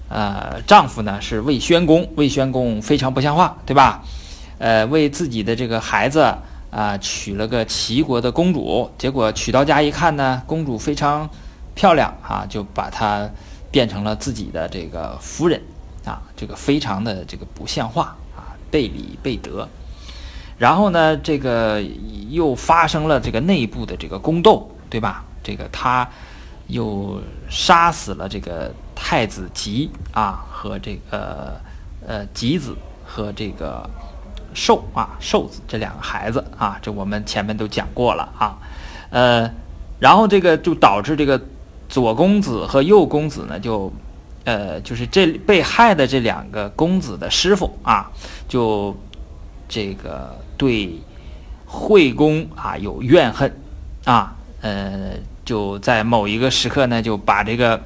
[0.09, 4.03] 呃丈夫呢是魏宣公，魏宣公非常不像话，对吧？
[4.57, 6.35] 呃，为自己的这个孩子
[6.69, 11.29] 啊娶了个齐国的公主，结果娶到家一看呢，公主非常
[11.73, 13.29] 漂亮啊，就把她
[13.71, 15.61] 变成了自己的这个夫人
[16.05, 19.67] 啊，这个非常的这个不像话啊，背礼背德。
[20.61, 21.81] 然后呢，这个
[22.29, 25.25] 又发生了这个内部的这个宫斗，对吧？
[25.41, 26.07] 这个他
[26.67, 27.19] 又
[27.49, 31.59] 杀死了这个太子吉啊和这个
[32.05, 33.89] 呃吉子和这个
[34.53, 38.55] 寿啊寿子这两个孩子啊，这我们前面都讲过了啊，
[39.09, 39.51] 呃，
[39.97, 41.41] 然后这个就导致这个
[41.89, 43.91] 左公子和右公子呢就
[44.43, 48.11] 呃就是这被害的这两个公子的师傅啊
[48.47, 48.95] 就
[49.67, 50.37] 这个。
[50.61, 50.95] 对
[51.65, 53.51] 惠公啊有怨恨
[54.05, 57.81] 啊，呃，就在某一个时刻呢，就把这个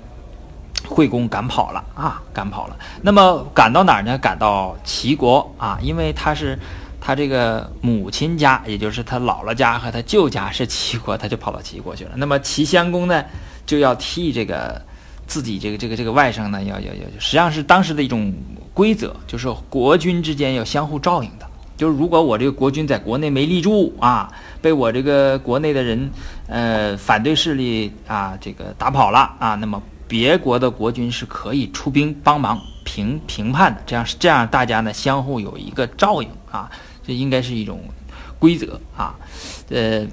[0.85, 2.75] 惠公赶跑了啊，赶跑了。
[3.01, 4.17] 那么赶到哪儿呢？
[4.17, 6.59] 赶到齐国啊，因为他是
[6.99, 12.11] 他这个母亲家，也就是他姥姥家和他舅家是齐国，他就跑到齐国去了。
[12.17, 13.23] 那么齐襄公呢，
[13.65, 14.81] 就要替这个
[15.25, 18.33] 自己这个这个这个外甥呢，要要要，实际上是当时的一种
[18.73, 21.47] 规则，就是国君之间要相互照应的。
[21.77, 26.09] 就是如果我这个国君在国内没立住啊，被我这个国内的人，
[26.47, 33.81] 呃，反对势力啊，这个打跑了啊，那么别国的国君是可以出兵帮忙平平叛的。
[33.85, 36.71] 这样是这样，大家呢相互有一个照应啊，
[37.05, 37.81] 这应该是一种
[38.39, 39.15] 规则啊。
[39.69, 40.07] 呃，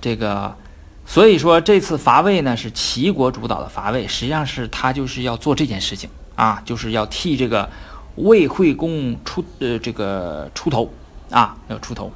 [0.00, 0.56] 这个
[1.04, 7.68] 所以说这次伐魏呢是齐国主导的伐魏，实际上是他就是要做这件事情啊，就是要替这个。
[8.16, 10.90] 魏惠公出呃这个出头
[11.30, 12.12] 啊要出头，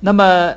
[0.00, 0.52] 那么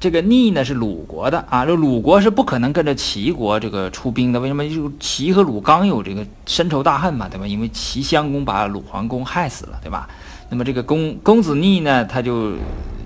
[0.00, 4.40] 这个逆呢是鲁国的啊，这鲁国是不可能跟着齐国这个出兵的。
[4.40, 4.68] 为什么？
[4.68, 7.46] 就齐和鲁刚有这个深仇大恨嘛，对吧？
[7.46, 10.08] 因为齐襄公把鲁桓公害死了，对吧？
[10.50, 12.54] 那么这个公公子逆呢，他就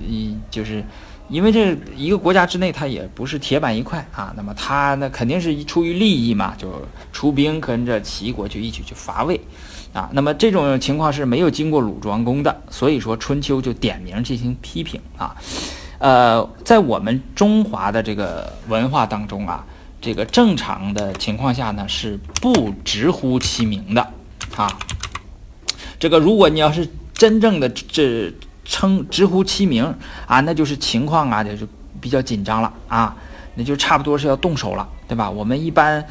[0.09, 0.83] 一就是
[1.29, 4.33] 因为这一个国家之内，他也不是铁板一块啊。
[4.35, 6.73] 那么他呢，肯定是出于利益嘛，就
[7.13, 9.39] 出兵跟着齐国就一起去伐魏。
[9.97, 15.35] 啊，那么这种情况是没有经过鲁庄公的，所以说春秋就点名进行批评啊。
[15.99, 19.65] 呃，在我们中华的这个文化当中啊，
[19.99, 24.07] 这个正常的情况下呢是不直呼其名的
[24.55, 24.69] 啊。
[25.99, 28.31] 这个如果你要是真正的这
[28.67, 29.83] 称直呼其名
[30.27, 31.67] 啊，那就是情况啊就是
[32.03, 33.17] 比较紧张了啊，
[33.55, 35.31] 那就差不多是要动手了，对吧？
[35.31, 36.05] 我们一般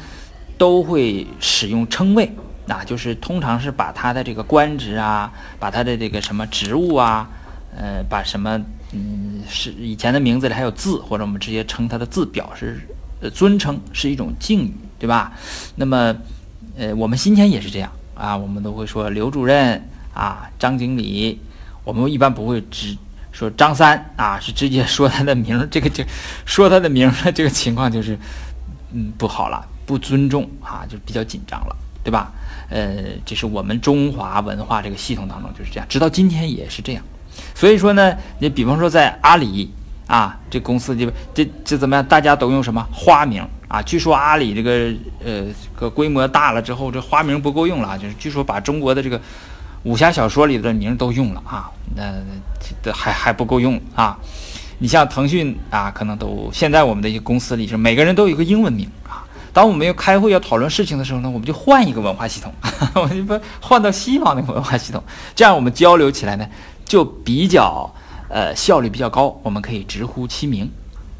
[0.58, 2.28] 都会使用称谓。
[2.66, 7.28] 那就是通常是把他的这个官职啊，把他的这个什么职务啊，
[7.76, 8.60] 呃，把什么
[8.92, 12.80] 嗯是以前的名字里还有字，或者我们直接称他的字，表示
[13.20, 15.32] 呃尊称，是一种敬语，对吧？
[15.76, 16.14] 那么
[16.76, 21.40] 呃我们今天也是这样啊，我们都会说刘主任啊，张经理，
[21.84, 22.96] 我们一般不会直
[23.30, 26.02] 说张三啊，是直接说他的名，这个就
[26.44, 28.18] 说他的名的这个情况就是
[28.92, 32.32] 嗯不好了，不尊重啊，就比较紧张了，对吧？
[32.68, 37.02] 呃，这是我们中华文化这个系统当中就是这样，直到今天也是这样。
[37.54, 39.70] 所以说呢，你比方说在阿里
[40.06, 42.04] 啊，这公司就这这怎么样？
[42.04, 43.80] 大家都用什么花名啊？
[43.82, 44.92] 据说阿里这个
[45.24, 49.20] 呃个规模大了之后，这花名不够用了啊，就是据说把中国的这个
[49.84, 52.14] 武侠小说里的名都用了啊，那
[52.82, 54.18] 这还还不够用啊。
[54.78, 58.88] 你像腾讯啊，可能都现在我们的一些公司里是每个人都有一个英文名。
[59.56, 62.52] 当我们要开会要讨论事情的时候呢，我们就换一个文化系统，
[62.94, 65.02] 我们就换到西方那个文化系统，
[65.34, 66.46] 这样我们交流起来呢
[66.84, 67.90] 就比较
[68.28, 70.70] 呃效率比较高，我们可以直呼其名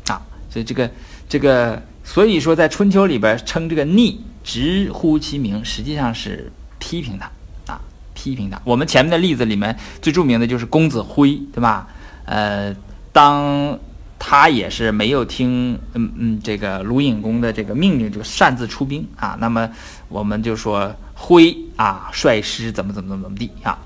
[0.08, 0.20] 啊。
[0.50, 0.90] 所以这个
[1.26, 7.80] 这个，所以说在春秋里边称这个逆直呼其名，实际上是批评他啊，
[8.12, 8.60] 批评他。
[8.64, 11.88] 我们前面的例子里面最著名的就是公子辉，对吧？
[12.26, 12.76] 呃，
[13.14, 13.78] 当。
[14.18, 19.36] 他也是没有听，嗯嗯，这个鲁隐公的这个命令，就擅自出兵啊。
[19.38, 19.70] 那么
[20.08, 23.78] 我们就说辉啊，率师怎么怎么怎么怎么地啊。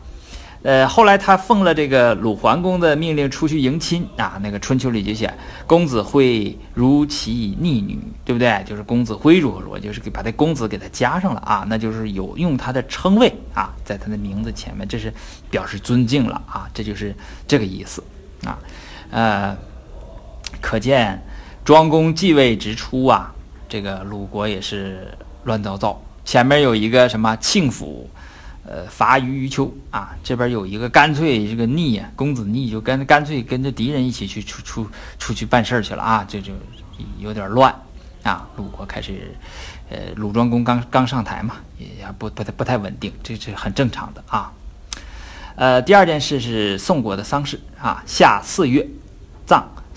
[0.62, 4.38] 呃，后来他奉了这个鲁桓公的命令出去迎亲啊。
[4.42, 5.32] 那个春秋里就写
[5.66, 8.62] 公子辉如其逆女，对不对？
[8.66, 11.64] 就是公子辉如何如何，就是给把这公子给他加上了啊。
[11.66, 15.12] 那就是有用他的称谓啊，在他的名字前面，这是
[15.50, 16.68] 表示尊敬了啊。
[16.72, 17.14] 这就是
[17.48, 18.02] 这个意思
[18.44, 18.58] 啊，
[19.10, 19.56] 呃。
[20.60, 21.22] 可见，
[21.64, 23.32] 庄公继位之初啊，
[23.68, 28.08] 这个鲁国也是乱糟糟前面有一个什么庆府，
[28.64, 34.86] 呃，伐于于丘啊，这边有一个干脆这个逆啊，公子逆就跟干脆跟着敌人一起去出出
[35.18, 36.52] 出去办事去了啊，这就
[37.18, 37.74] 有点乱
[38.22, 38.46] 啊。
[38.56, 39.34] 鲁国开始，
[39.88, 41.86] 呃，鲁庄公刚刚上台嘛，也
[42.18, 44.52] 不不太不太稳定，这是很正常的啊。
[45.56, 48.86] 呃，第二件事是宋国的丧事啊，夏四月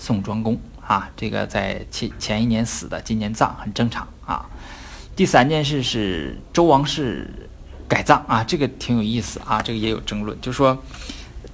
[0.04, 4.44] 宋庄公啊，这个在前前一年死的，今年葬很正常啊。
[5.16, 7.48] 第三件事是周王室
[7.88, 10.76] 改葬啊，这个挺有意思啊，这个也有争论，就是说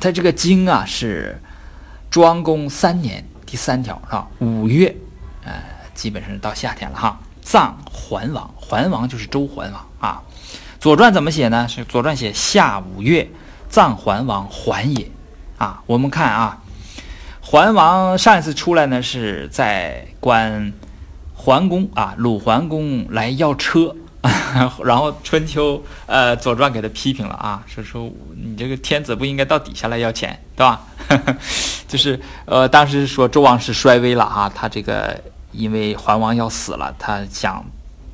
[0.00, 1.40] 他这个经啊是
[2.10, 4.26] 庄公三年第三条是吧？
[4.40, 4.92] 五月，
[5.44, 5.52] 呃，
[5.94, 10.20] 基本上到夏天了哈，葬桓王，桓王就是周桓王啊。
[10.80, 11.68] 左传怎么写呢？
[11.68, 13.30] 是左传写夏五月。
[13.68, 15.08] 葬桓王桓也，
[15.56, 16.59] 啊，我们看啊，
[17.50, 20.72] 桓王上一次出来呢是在关
[21.34, 23.92] 桓公啊，鲁桓公来要车，
[24.84, 28.08] 然后春秋呃左传给他批评了啊，说说
[28.40, 30.80] 你这个天子不应该到底下来要钱，对吧？
[31.88, 35.20] 就是呃当时说周王室衰微了啊，他这个
[35.50, 37.64] 因为桓王要死了，他想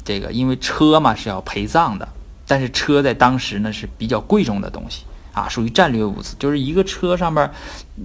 [0.02, 2.08] 这个因为车嘛是要陪葬的，
[2.46, 5.02] 但是车在当时呢是比较贵重的东西。
[5.36, 7.44] 啊，属于战略物资，就是一个车上面，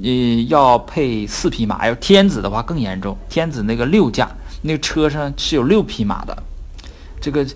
[0.04, 1.88] 呃，要配四匹马。
[1.88, 4.30] 要天子的话更严重，天子那个六驾，
[4.64, 6.44] 那个车上是有六匹马的。
[7.22, 7.48] 这个，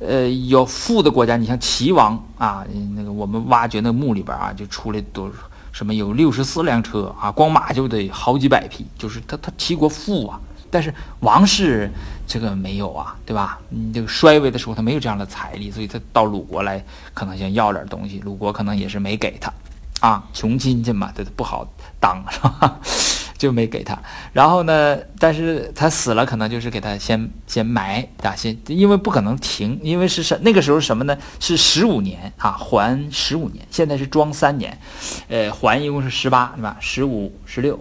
[0.00, 2.62] 呃，有富的国家，你像齐王啊，
[2.94, 5.30] 那个我们挖掘那墓里边啊，就出来都
[5.72, 10.38] 什么有六十四辆车啊，光马就得好几百匹，就是他他齐国富啊。
[10.72, 11.90] 但是王室
[12.26, 13.60] 这个没有啊，对吧？
[13.68, 19.52] 你这个衰微的时候，他没有这样的财力，所以他到鲁国来，可能想要点东西，鲁国可能也是没给他，
[20.00, 21.68] 啊，穷亲戚嘛，这不好
[22.00, 22.80] 当， 是吧？
[23.36, 23.98] 就没给他。
[24.32, 31.18] 然后呢，但是他死了，可能就是给他先先埋啊，先，因为不可能停，因为是什那个时候什么呢？
[31.38, 34.78] 是十五年啊，还十五年，现在是庄三年，
[35.28, 36.76] 呃，还一共是十八，对吧？
[36.80, 37.78] 十五、十六。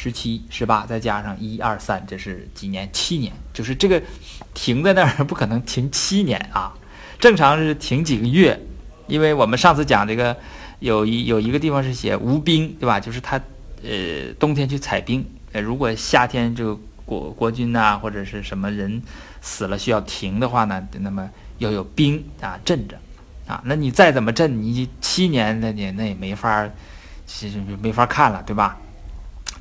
[0.00, 2.88] 十七、十八，再加上一二三，这是几年？
[2.92, 4.00] 七年，就是这个
[4.54, 6.72] 停在那儿 不可能停七年啊，
[7.18, 8.56] 正常是停几个月，
[9.08, 10.36] 因为我们上次讲这个
[10.78, 13.00] 有一有一个地方是写无兵，对吧？
[13.00, 13.40] 就是他
[13.82, 19.02] 呃冬天去采冰，呃如果夏天这个国国君呐或者是什么人
[19.40, 21.28] 死了需要停的话呢，那么
[21.58, 22.96] 要有兵啊镇着
[23.48, 26.70] 啊，那你再怎么镇，你七年那你那也没法，
[27.26, 28.78] 其实没法看了，对吧？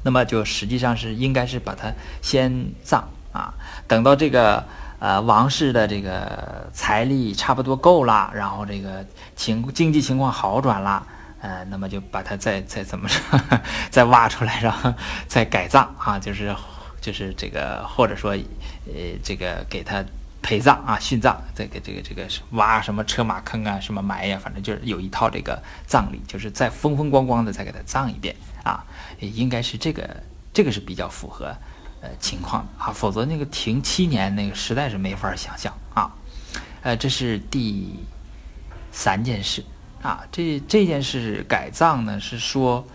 [0.08, 1.91] 那么就实际上是应该是把它
[2.22, 2.49] 先
[2.82, 3.53] 葬啊，
[3.89, 4.64] 等到这个
[4.99, 9.05] 呃王室的这个财力差不多够了，然后这个
[9.36, 11.05] 情经济情况好转了，
[11.41, 13.20] 呃，那么就把它再再怎么着
[13.91, 14.93] 再挖出来，然后
[15.28, 16.55] 再改葬啊，就是
[17.01, 20.01] 就是这个或者说呃这个给他
[20.41, 28.34] 陪葬啊殉葬，再给这个这个挖什么车马坑啊什么埋呀，反正就是有一套这个葬礼，就是再风风光光的再给他葬一遍
[28.64, 28.86] 啊。
[29.20, 31.55] 应该是这个，这个是比较符合
[32.01, 36.11] 呃情况啊，否则那个停七年那个实在是没法想象啊。
[36.82, 37.95] 呃，这是第
[38.91, 39.63] 三件事
[40.01, 42.86] 啊，这这件事改葬呢是说，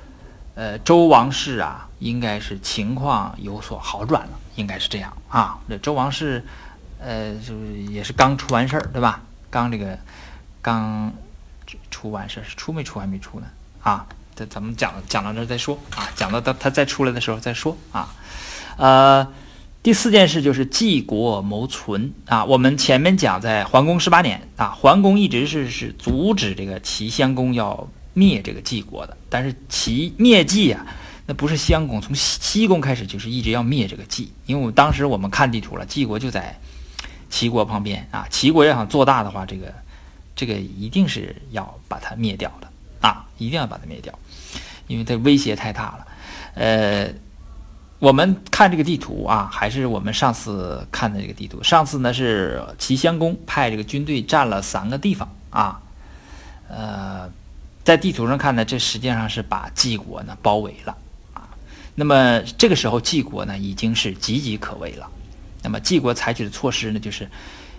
[0.54, 5.58] 呃，周王室啊应该是情况有所好转了，应该是这样啊。
[5.68, 6.44] 这周王室
[6.98, 9.20] 呃就是也是刚出完事儿对吧？
[9.50, 9.98] 刚这个
[10.62, 11.12] 刚
[11.90, 13.46] 出完事儿出没出还没出呢
[13.82, 14.06] 啊？
[14.34, 18.14] 这咱们讲讲到这再说啊，讲到他他再出来的时候再说啊。
[18.76, 19.26] 呃，
[19.82, 22.44] 第四件事就是济国谋存啊。
[22.44, 29.16] 我们前面讲在桓公十八年啊，桓公一直是是阻止这个齐襄公要灭这个晋国的。
[29.28, 30.86] 但是齐灭晋啊，
[31.26, 36.58] 那不是襄公，从西公开始就是一直要灭这个晋，因为我们当时我们看地图了，晋国就在
[37.28, 38.26] 齐国旁边啊。
[38.30, 39.74] 齐国要想做大的话，这个
[40.34, 42.71] 这个一定是要把它灭掉的。
[43.02, 44.18] 啊，一定要把它灭掉，
[44.86, 46.06] 因为它威胁太大了。
[46.54, 47.12] 呃，
[47.98, 51.62] 我们看这个地图啊，还是我们上次看的这个地图。
[51.62, 55.80] 上次呢是齐襄公派这个军队占了三个地方啊。
[56.68, 57.30] 呃，
[57.84, 60.96] 在地图上看呢，这实际上是把晋国呢包围了
[61.32, 61.48] 啊。
[61.94, 65.08] 那么这个时候晋国呢已经是岌岌可危了。
[65.62, 67.28] 那么晋国采取的措施呢，就是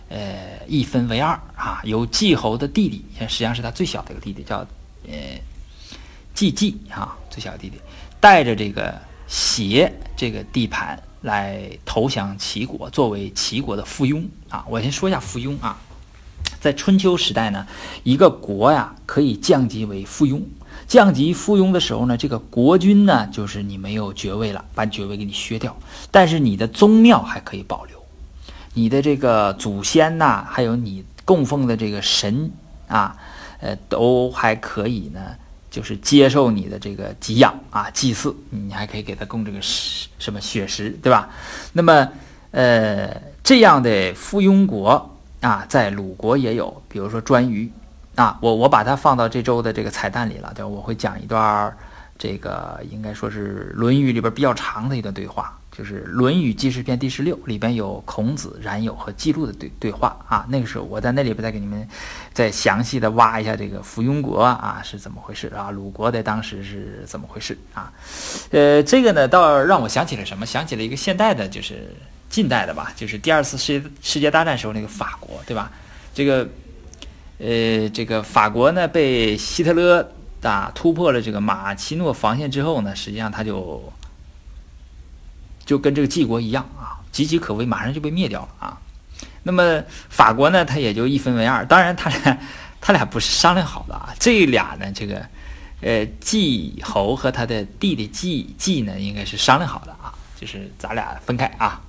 [0.09, 4.65] 呃一分为二啊，由季侯的弟弟，实际上是他最小的一个弟弟叫。
[5.07, 5.39] 呃，
[6.33, 7.79] 季季啊，最小弟弟
[8.19, 14.65] 带着这个协这个地盘来投降齐国，作为齐国的附庸啊。
[14.69, 15.77] 我先说一下附庸啊，
[16.59, 17.65] 在春秋时代呢，
[18.03, 20.41] 一个国呀可以降级为附庸。
[20.85, 25.75] 降级附庸的时候呢，这个国君呢就是你没有爵位了，把爵位给你削掉，
[26.11, 28.03] 但是你的宗庙还可以保留，
[28.73, 32.51] 你的这个祖先呐，还有你供奉的这个神
[32.87, 33.15] 啊，
[33.63, 35.21] 呃，都还可以呢，
[35.71, 41.29] 就是接受你的这个给养啊，祭祀，你还可以给他供这个什么血食，对吧？
[41.71, 42.09] 那么，
[42.51, 43.09] 呃，
[43.41, 45.09] 这样的附庸国
[45.39, 47.69] 啊，在鲁国也有，比如说颛臾
[48.15, 50.67] 啊，我我把它放到这周的这个彩蛋里了，对吧？
[50.67, 51.73] 我会讲一段
[52.17, 55.57] 这个应该说是《论语》里边比较长的一段对话。
[55.75, 60.45] 就是《论语记事篇》第十六里边有孔子、冉有和季路的对对话啊。
[60.49, 61.87] 那个时候我在那里边再给你们
[62.31, 67.91] 再详细的挖一下这个附庸国啊是怎么回事啊，鲁国在当时是怎么回事啊？
[68.51, 70.45] 呃，这个呢倒让我想起了什么？
[70.45, 71.91] 想起了一个现代的，就是
[72.29, 75.71] 近代的吧，就是第二次世界世界大战时候那个法国，对吧？
[76.13, 76.47] 这个
[77.39, 80.07] 呃，这个法国呢被希特勒
[80.43, 83.91] 啊突破了这个马奇诺防线之后呢，实际上他就。
[85.65, 88.77] 就跟这个晋国一样啊，岌岌可危，马上就被灭掉了啊。
[89.43, 91.65] 那么法国呢，他也就一分为二。
[91.65, 92.37] 当然，他俩
[92.79, 94.13] 他俩不是商量好的啊。
[94.19, 95.21] 这俩呢，这个
[95.81, 101.81] 呃，季侯和他的弟弟季季呢，应该是商量好的啊，就是咱俩分开啊。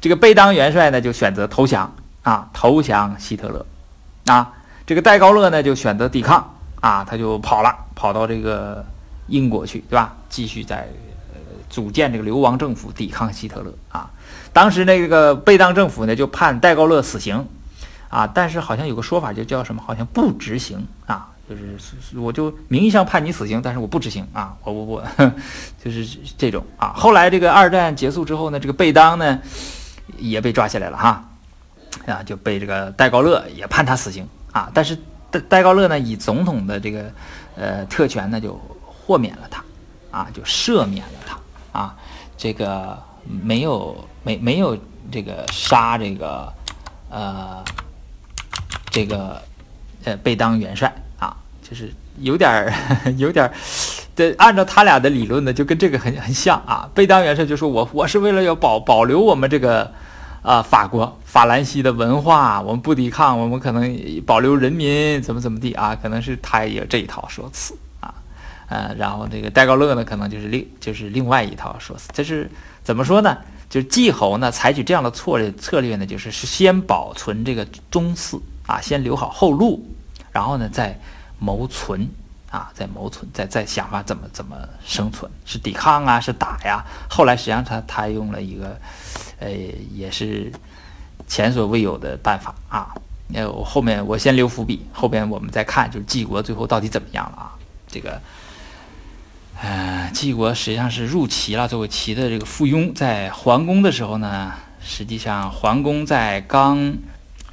[0.00, 1.92] 这个贝当元帅呢，就选择投降
[2.22, 3.66] 啊，投降希特勒
[4.26, 4.52] 啊。
[4.86, 8.84] 这个戴高乐呢，就选择抵抗啊，他就跑了，跑到这个
[9.26, 10.14] 英国去，对吧？
[10.28, 10.88] 继续在。
[11.70, 14.10] 组建这个流亡政府抵抗希特勒啊，
[14.52, 17.46] 当时那个贝当政府呢就判戴高乐死刑
[18.08, 21.76] 啊，但是好像有个说法就叫什么，好像不执行啊，就是
[22.16, 25.04] 我就名义上判你死刑，但是我不执行啊，我我我
[25.82, 26.92] 就是这种啊。
[26.94, 29.40] 后来这个二战结束之后呢，这个贝当呢
[30.18, 31.28] 也被抓起来了哈
[32.06, 34.96] 啊，就被这个戴高乐也判他死刑啊，但是
[35.30, 37.10] 戴戴高乐呢以总统的这个
[37.56, 39.64] 呃特权呢就豁免了他
[40.12, 41.36] 啊，就赦免了他。
[41.74, 41.94] 啊，
[42.38, 42.96] 这个
[43.26, 44.78] 没有没没有
[45.10, 46.52] 这个杀这个
[47.10, 47.64] 呃
[48.90, 49.42] 这个
[50.04, 52.72] 呃被当元帅啊，就是有点儿
[53.18, 53.52] 有点儿，
[54.14, 56.88] 对，按照他俩的理论呢，就跟这个很很像啊。
[56.94, 59.92] 贝当元帅就说我我是为了要保保留我们这个
[60.42, 67.76] 啊法国法兰西的文化，我们不抵抗，我们可能保留人民怎么怎么地啊，可能是他也有这一套说辞。
[68.68, 72.08] 呃，然后这个戴高乐呢，可能就是另就是另外一套说辞。
[72.12, 72.50] 这是
[72.82, 73.36] 怎么说呢？
[73.70, 79.84] 就是季侯呢，采取这样的策略策略呢，就是是先保存这个宗嗣啊，先留好后路，
[80.30, 80.96] 然后呢再
[81.40, 82.08] 谋存
[82.50, 86.84] 啊，再谋存，再再想法怎么怎么生存，是抵抗啊，是打呀。
[87.10, 88.78] 后来实际上他他用了一个，
[89.40, 89.50] 呃，
[89.92, 90.52] 也是
[91.26, 92.94] 前所未有的办法啊。
[93.26, 97.52] 那我后面我先留伏笔，后边我们再看，就是季国最后到底怎么样了啊？
[97.88, 98.20] 这个。
[99.64, 104.52] 呃，晋国实际上是入齐了，作为齐的这个附庸，在桓公的时候呢，
[104.82, 106.94] 实际上桓公在刚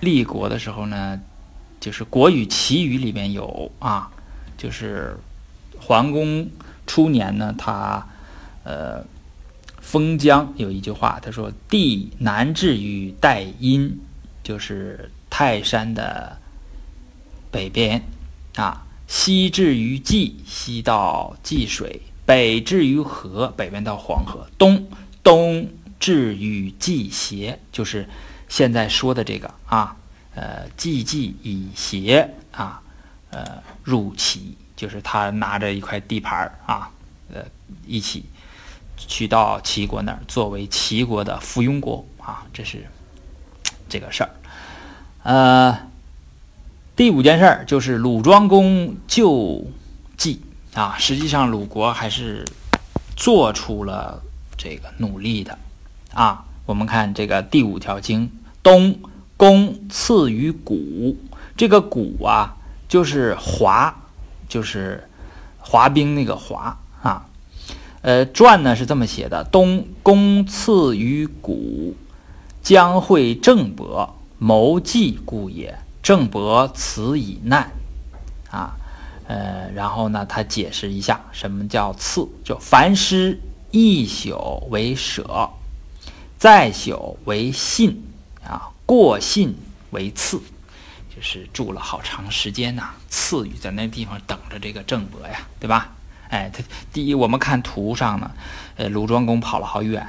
[0.02, 1.22] 立国的时候呢，
[1.80, 4.12] 就是《国语·齐语》里面有啊，
[4.58, 5.18] 就是
[5.80, 6.50] 桓公
[6.86, 8.06] 初年呢，他
[8.66, 9.06] 呃
[9.80, 13.98] 封疆有一句话，他说：“地南至于代阴，
[14.44, 16.38] 就是泰山的
[17.50, 18.04] 北边
[18.58, 24.88] 啊。”西至于济，西到济水；北至于河，北边到黄河；东
[25.22, 25.68] 东
[26.00, 28.08] 至于济斜，就是
[28.48, 29.98] 现在说的这个啊，
[30.34, 32.82] 呃，济济以斜啊，
[33.32, 36.90] 呃，入齐，就是他拿着一块地盘儿啊，
[37.34, 37.44] 呃，
[37.86, 38.24] 一起
[38.96, 42.88] 去到齐国那儿，作为齐国的附庸国啊，这是
[43.90, 44.30] 这个事儿，
[45.24, 45.91] 呃。
[47.02, 49.66] 第五件事儿就是鲁庄公救
[50.18, 50.40] 季
[50.76, 52.48] 啊，实际上鲁国还是
[53.16, 54.22] 做出了
[54.56, 55.58] 这个努力的
[56.14, 56.46] 啊。
[56.68, 58.30] 我们看这个第五条经，
[58.62, 59.00] 东
[59.36, 61.18] 宫赐于谷，
[61.58, 62.56] 这个谷啊
[62.88, 64.04] 就是滑，
[64.48, 65.04] 就是
[65.58, 67.26] 滑冰那个滑啊。
[68.04, 71.96] 呃，传呢是这么写的：东宫赐于谷，
[72.62, 75.80] 将会郑伯谋计故也。
[76.04, 77.72] 郑伯辞以难，
[78.50, 78.74] 啊，
[79.28, 83.40] 呃，然后呢，他解释一下什么叫次，就凡师
[83.70, 85.48] 一宿为舍，
[86.40, 88.04] 再宿为信，
[88.44, 89.56] 啊，过信
[89.92, 90.42] 为次，
[91.16, 92.90] 就是住了好长时间呐。
[93.08, 95.94] 赐予在那地方等着这个郑伯呀，对吧？
[96.30, 98.32] 哎，他第一，我们看图上呢，
[98.76, 100.06] 呃，鲁庄公跑了好远，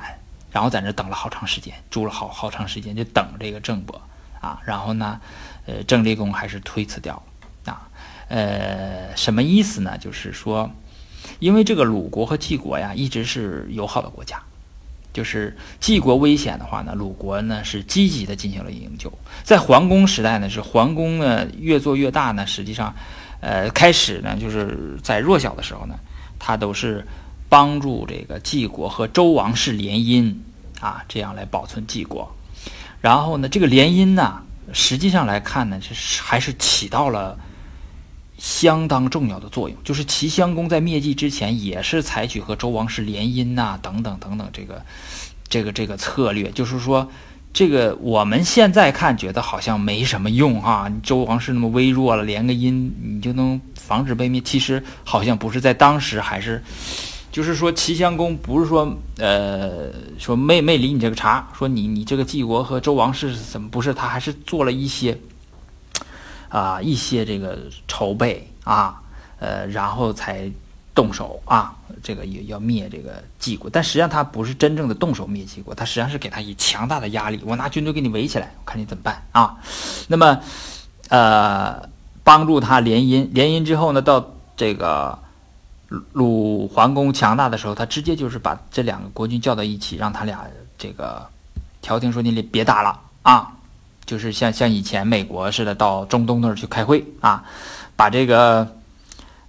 [0.50, 4.00] 然后在那等了好长时间，住了好好长时间，就等这个郑伯
[4.40, 5.20] 啊，然后呢。
[5.66, 7.88] 呃，郑立公还是推辞掉了啊。
[8.28, 9.96] 呃，什么意思呢？
[9.98, 10.70] 就是说，
[11.38, 14.42] 因为这个鲁国和晋国呀，一直是友好的国家
[15.12, 19.12] 就是晋国危险的话呢，鲁国呢是积极的进行了营救。
[19.44, 22.94] 在桓公时代呢，是桓公呢越做越大呢，实际上，
[23.40, 25.94] 呃，开始呢就是在弱小的时候呢，
[26.38, 27.06] 他都是
[27.50, 30.34] 帮助这个晋国和周王室联姻
[30.80, 32.34] 啊，这样来保存晋国。
[33.02, 34.42] 然后呢，这个联姻呢，
[34.72, 37.38] 实际上来看呢，是还是起到了
[38.38, 39.76] 相当重要的作用。
[39.82, 44.82] 就是齐襄公在灭晋之前，也是采取和周王室联姻呐，等等等等，这个
[45.48, 46.50] 这个这个策略。
[46.50, 47.10] 就是说，
[47.52, 56.62] 这个我们现在看觉得好像没什么用啊，周王室那么微弱了，连个姻你就能防止被灭，其实好像不是在当时还是。
[57.32, 63.94] 就是说，齐襄公不是说，呃，说没没理你这个茬，说你你这个晋国和周王室怎么不是？
[63.94, 65.18] 他还是做了一些，
[66.50, 67.58] 啊，一些这个
[67.88, 69.00] 筹备啊，
[69.38, 70.46] 呃，然后才
[70.94, 73.70] 动手啊，这个也要灭这个晋国。
[73.70, 79.56] 但实际上他不是真正的动手灭晋国，他实际上是给他以强大的压力，我拿军队给你围起来，我看你怎么办啊？
[80.08, 80.38] 那么，
[81.08, 81.88] 呃，
[82.22, 85.18] 帮助他联姻，联姻之后呢，到这个。
[86.12, 90.44] 鲁桓公强大的时候，他直接就是把这两个国君叫到一起，让他俩
[90.78, 91.26] 这个
[91.80, 93.52] 调停说：“你别打了啊！”
[94.04, 97.44] 就是像像以前美国似的，到中东那儿去开会啊，
[97.94, 98.60] 把这个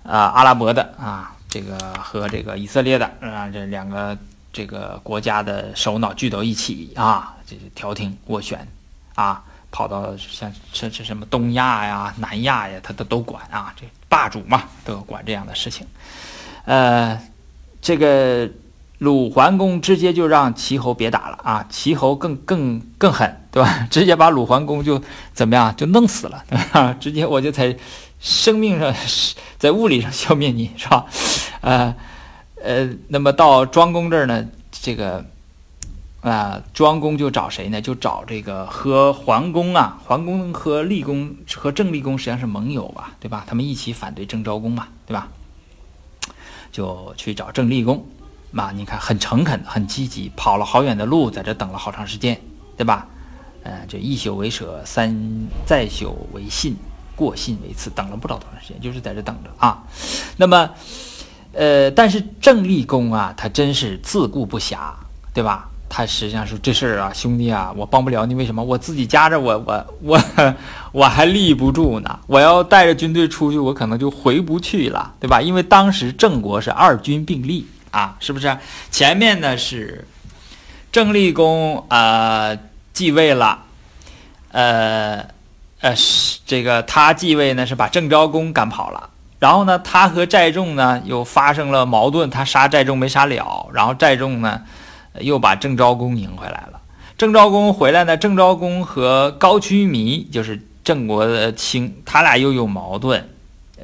[0.03, 4.17] 啊阿拉伯的啊这个和这个以色列的啊这两个
[4.53, 8.67] 这个国家的首脑聚到一起啊，这是调停斡旋
[9.15, 15.87] 啊，跑到像这这什么东亚呀、南亚呀，他都都管啊，这霸主嘛，都要管这样的事情。
[16.65, 17.19] 呃，
[17.81, 18.47] 这个
[18.99, 23.87] 鲁桓公直接就让齐侯别打了啊，齐侯更更更狠，对吧？
[23.89, 25.01] 直接把鲁桓公就
[25.33, 26.95] 怎么样，就弄死了，对吧？
[26.99, 27.75] 直接我就在
[28.19, 28.93] 生命上，
[29.57, 31.05] 在物理上消灭你，是吧？
[31.61, 31.95] 呃
[32.63, 35.25] 呃，那么到庄公这儿呢，这个
[36.23, 37.81] 啊，庄公就找谁呢？
[37.81, 43.43] 就找这个和桓公啊，桓公和厉公和郑厉公实际上是盟友吧，对吧？
[43.45, 45.27] 他们一起反对郑昭公嘛，对吧？
[46.71, 48.05] 就去找郑立公，
[48.51, 52.39] 嘛，你看很诚恳，很积极，跑了好远的路，在这等了好长时间，
[52.77, 53.05] 对吧？
[53.63, 55.13] 呃，这一宿为舍，三
[55.65, 56.77] 再宿为信，
[57.17, 59.83] 过信为次，等了不知道多长时间，就是在这等着啊。
[60.37, 60.69] 那么，
[61.51, 64.93] 呃，但是郑立公啊，他真是自顾不暇，
[65.33, 65.69] 对吧？
[65.95, 68.63] 他实际上说这事儿啊，兄弟啊，我帮不了你，为什么？
[68.63, 70.23] 我自己夹着，我我我
[70.91, 72.19] 我还立不住呢。
[72.25, 75.39] 我要带着军队出去，我可能就回不去了，对吧？
[75.39, 78.57] 因为当时郑国是二军并立啊，是不是？
[78.89, 80.07] 前面呢是
[80.91, 82.57] 郑立公啊
[82.91, 83.59] 继位了，
[84.51, 85.23] 呃
[85.81, 85.93] 呃，
[86.47, 94.59] 这个他继位呢是把郑昭公赶跑了，然后呢他和寨仲呢又发生了矛盾，他杀寨仲没杀了，然后寨仲呢。
[95.19, 96.81] 又把郑昭公迎回来了。
[97.15, 103.29] 郑昭公回来呢，郑昭公和高渠弥就是郑国的卿，他俩又有矛盾。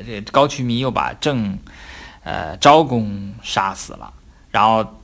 [0.06, 1.60] 这高渠弥又把郑，
[2.24, 4.12] 呃，昭公杀死了。
[4.50, 4.96] 然后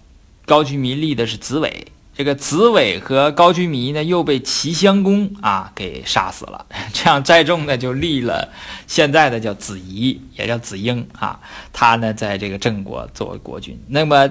[0.45, 6.65] 高渠弥立的是子伟，这个子伟和高渠弥呢又被齐襄公啊给杀死了。
[6.91, 8.49] 这样寨众呢就立了
[8.88, 11.39] 现在的叫子仪，也叫子婴啊。
[11.71, 13.80] 他呢在这个郑国作为国君。
[13.88, 14.28] 那么。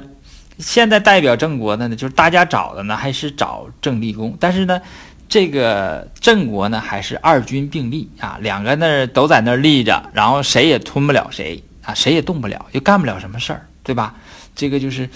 [0.59, 4.37] 现在代表郑国的呢，就是大家找的呢，还是找郑立功。
[4.39, 4.81] 但是呢，
[5.29, 14.15] 这个郑国呢，还是二军并立啊，两个那都在那儿立着，然后谁也吞不了谁啊，谁也动不了，又干不了什么事儿，对吧？
[14.55, 15.09] 这个就是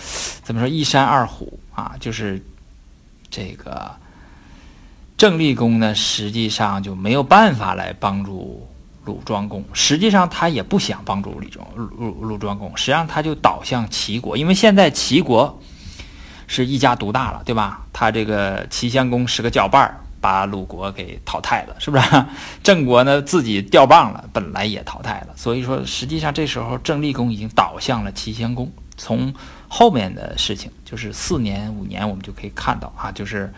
[0.43, 2.43] 怎么说一山二虎啊，就是
[3.31, 3.95] 这个
[5.17, 8.69] 郑立功呢，实际上就没有办法来帮助。
[9.09, 15.59] 鲁庄公实际上他也不想帮助李庄鲁鲁庄公，实际上他就倒向齐国，因为现在齐国
[16.47, 17.87] 是一家独大了，对吧？
[17.91, 22.25] 他这个齐襄公是个搅拌儿，把鲁国给淘汰了，是不是？
[22.63, 28.71] 郑国呢自己掉棒了，本来也淘汰了，所以说实际上这时候郑立公已经倒向了齐襄公。
[28.99, 29.33] 从
[29.69, 33.51] 后面的事情，就是四年五年，我们就可以看到啊，就是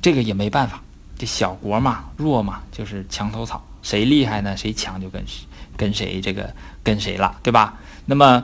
[0.00, 0.80] 这个也没办法，
[1.18, 3.64] 这小国嘛，弱嘛，就是墙头草。
[3.84, 4.56] 谁厉害呢？
[4.56, 5.24] 谁强就跟
[5.76, 7.78] 跟谁这个跟谁了，对吧？
[8.06, 8.42] 那么，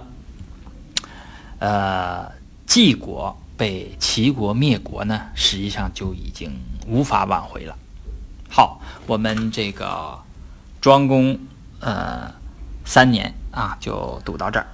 [1.58, 2.30] 呃，
[2.66, 6.52] 晋国被齐国灭国呢，实际上就已经
[6.86, 7.76] 无法挽回了。
[8.48, 10.18] 好，我们这个
[10.80, 11.38] 庄公
[11.80, 12.32] 呃
[12.84, 14.66] 三年啊，就读到这儿。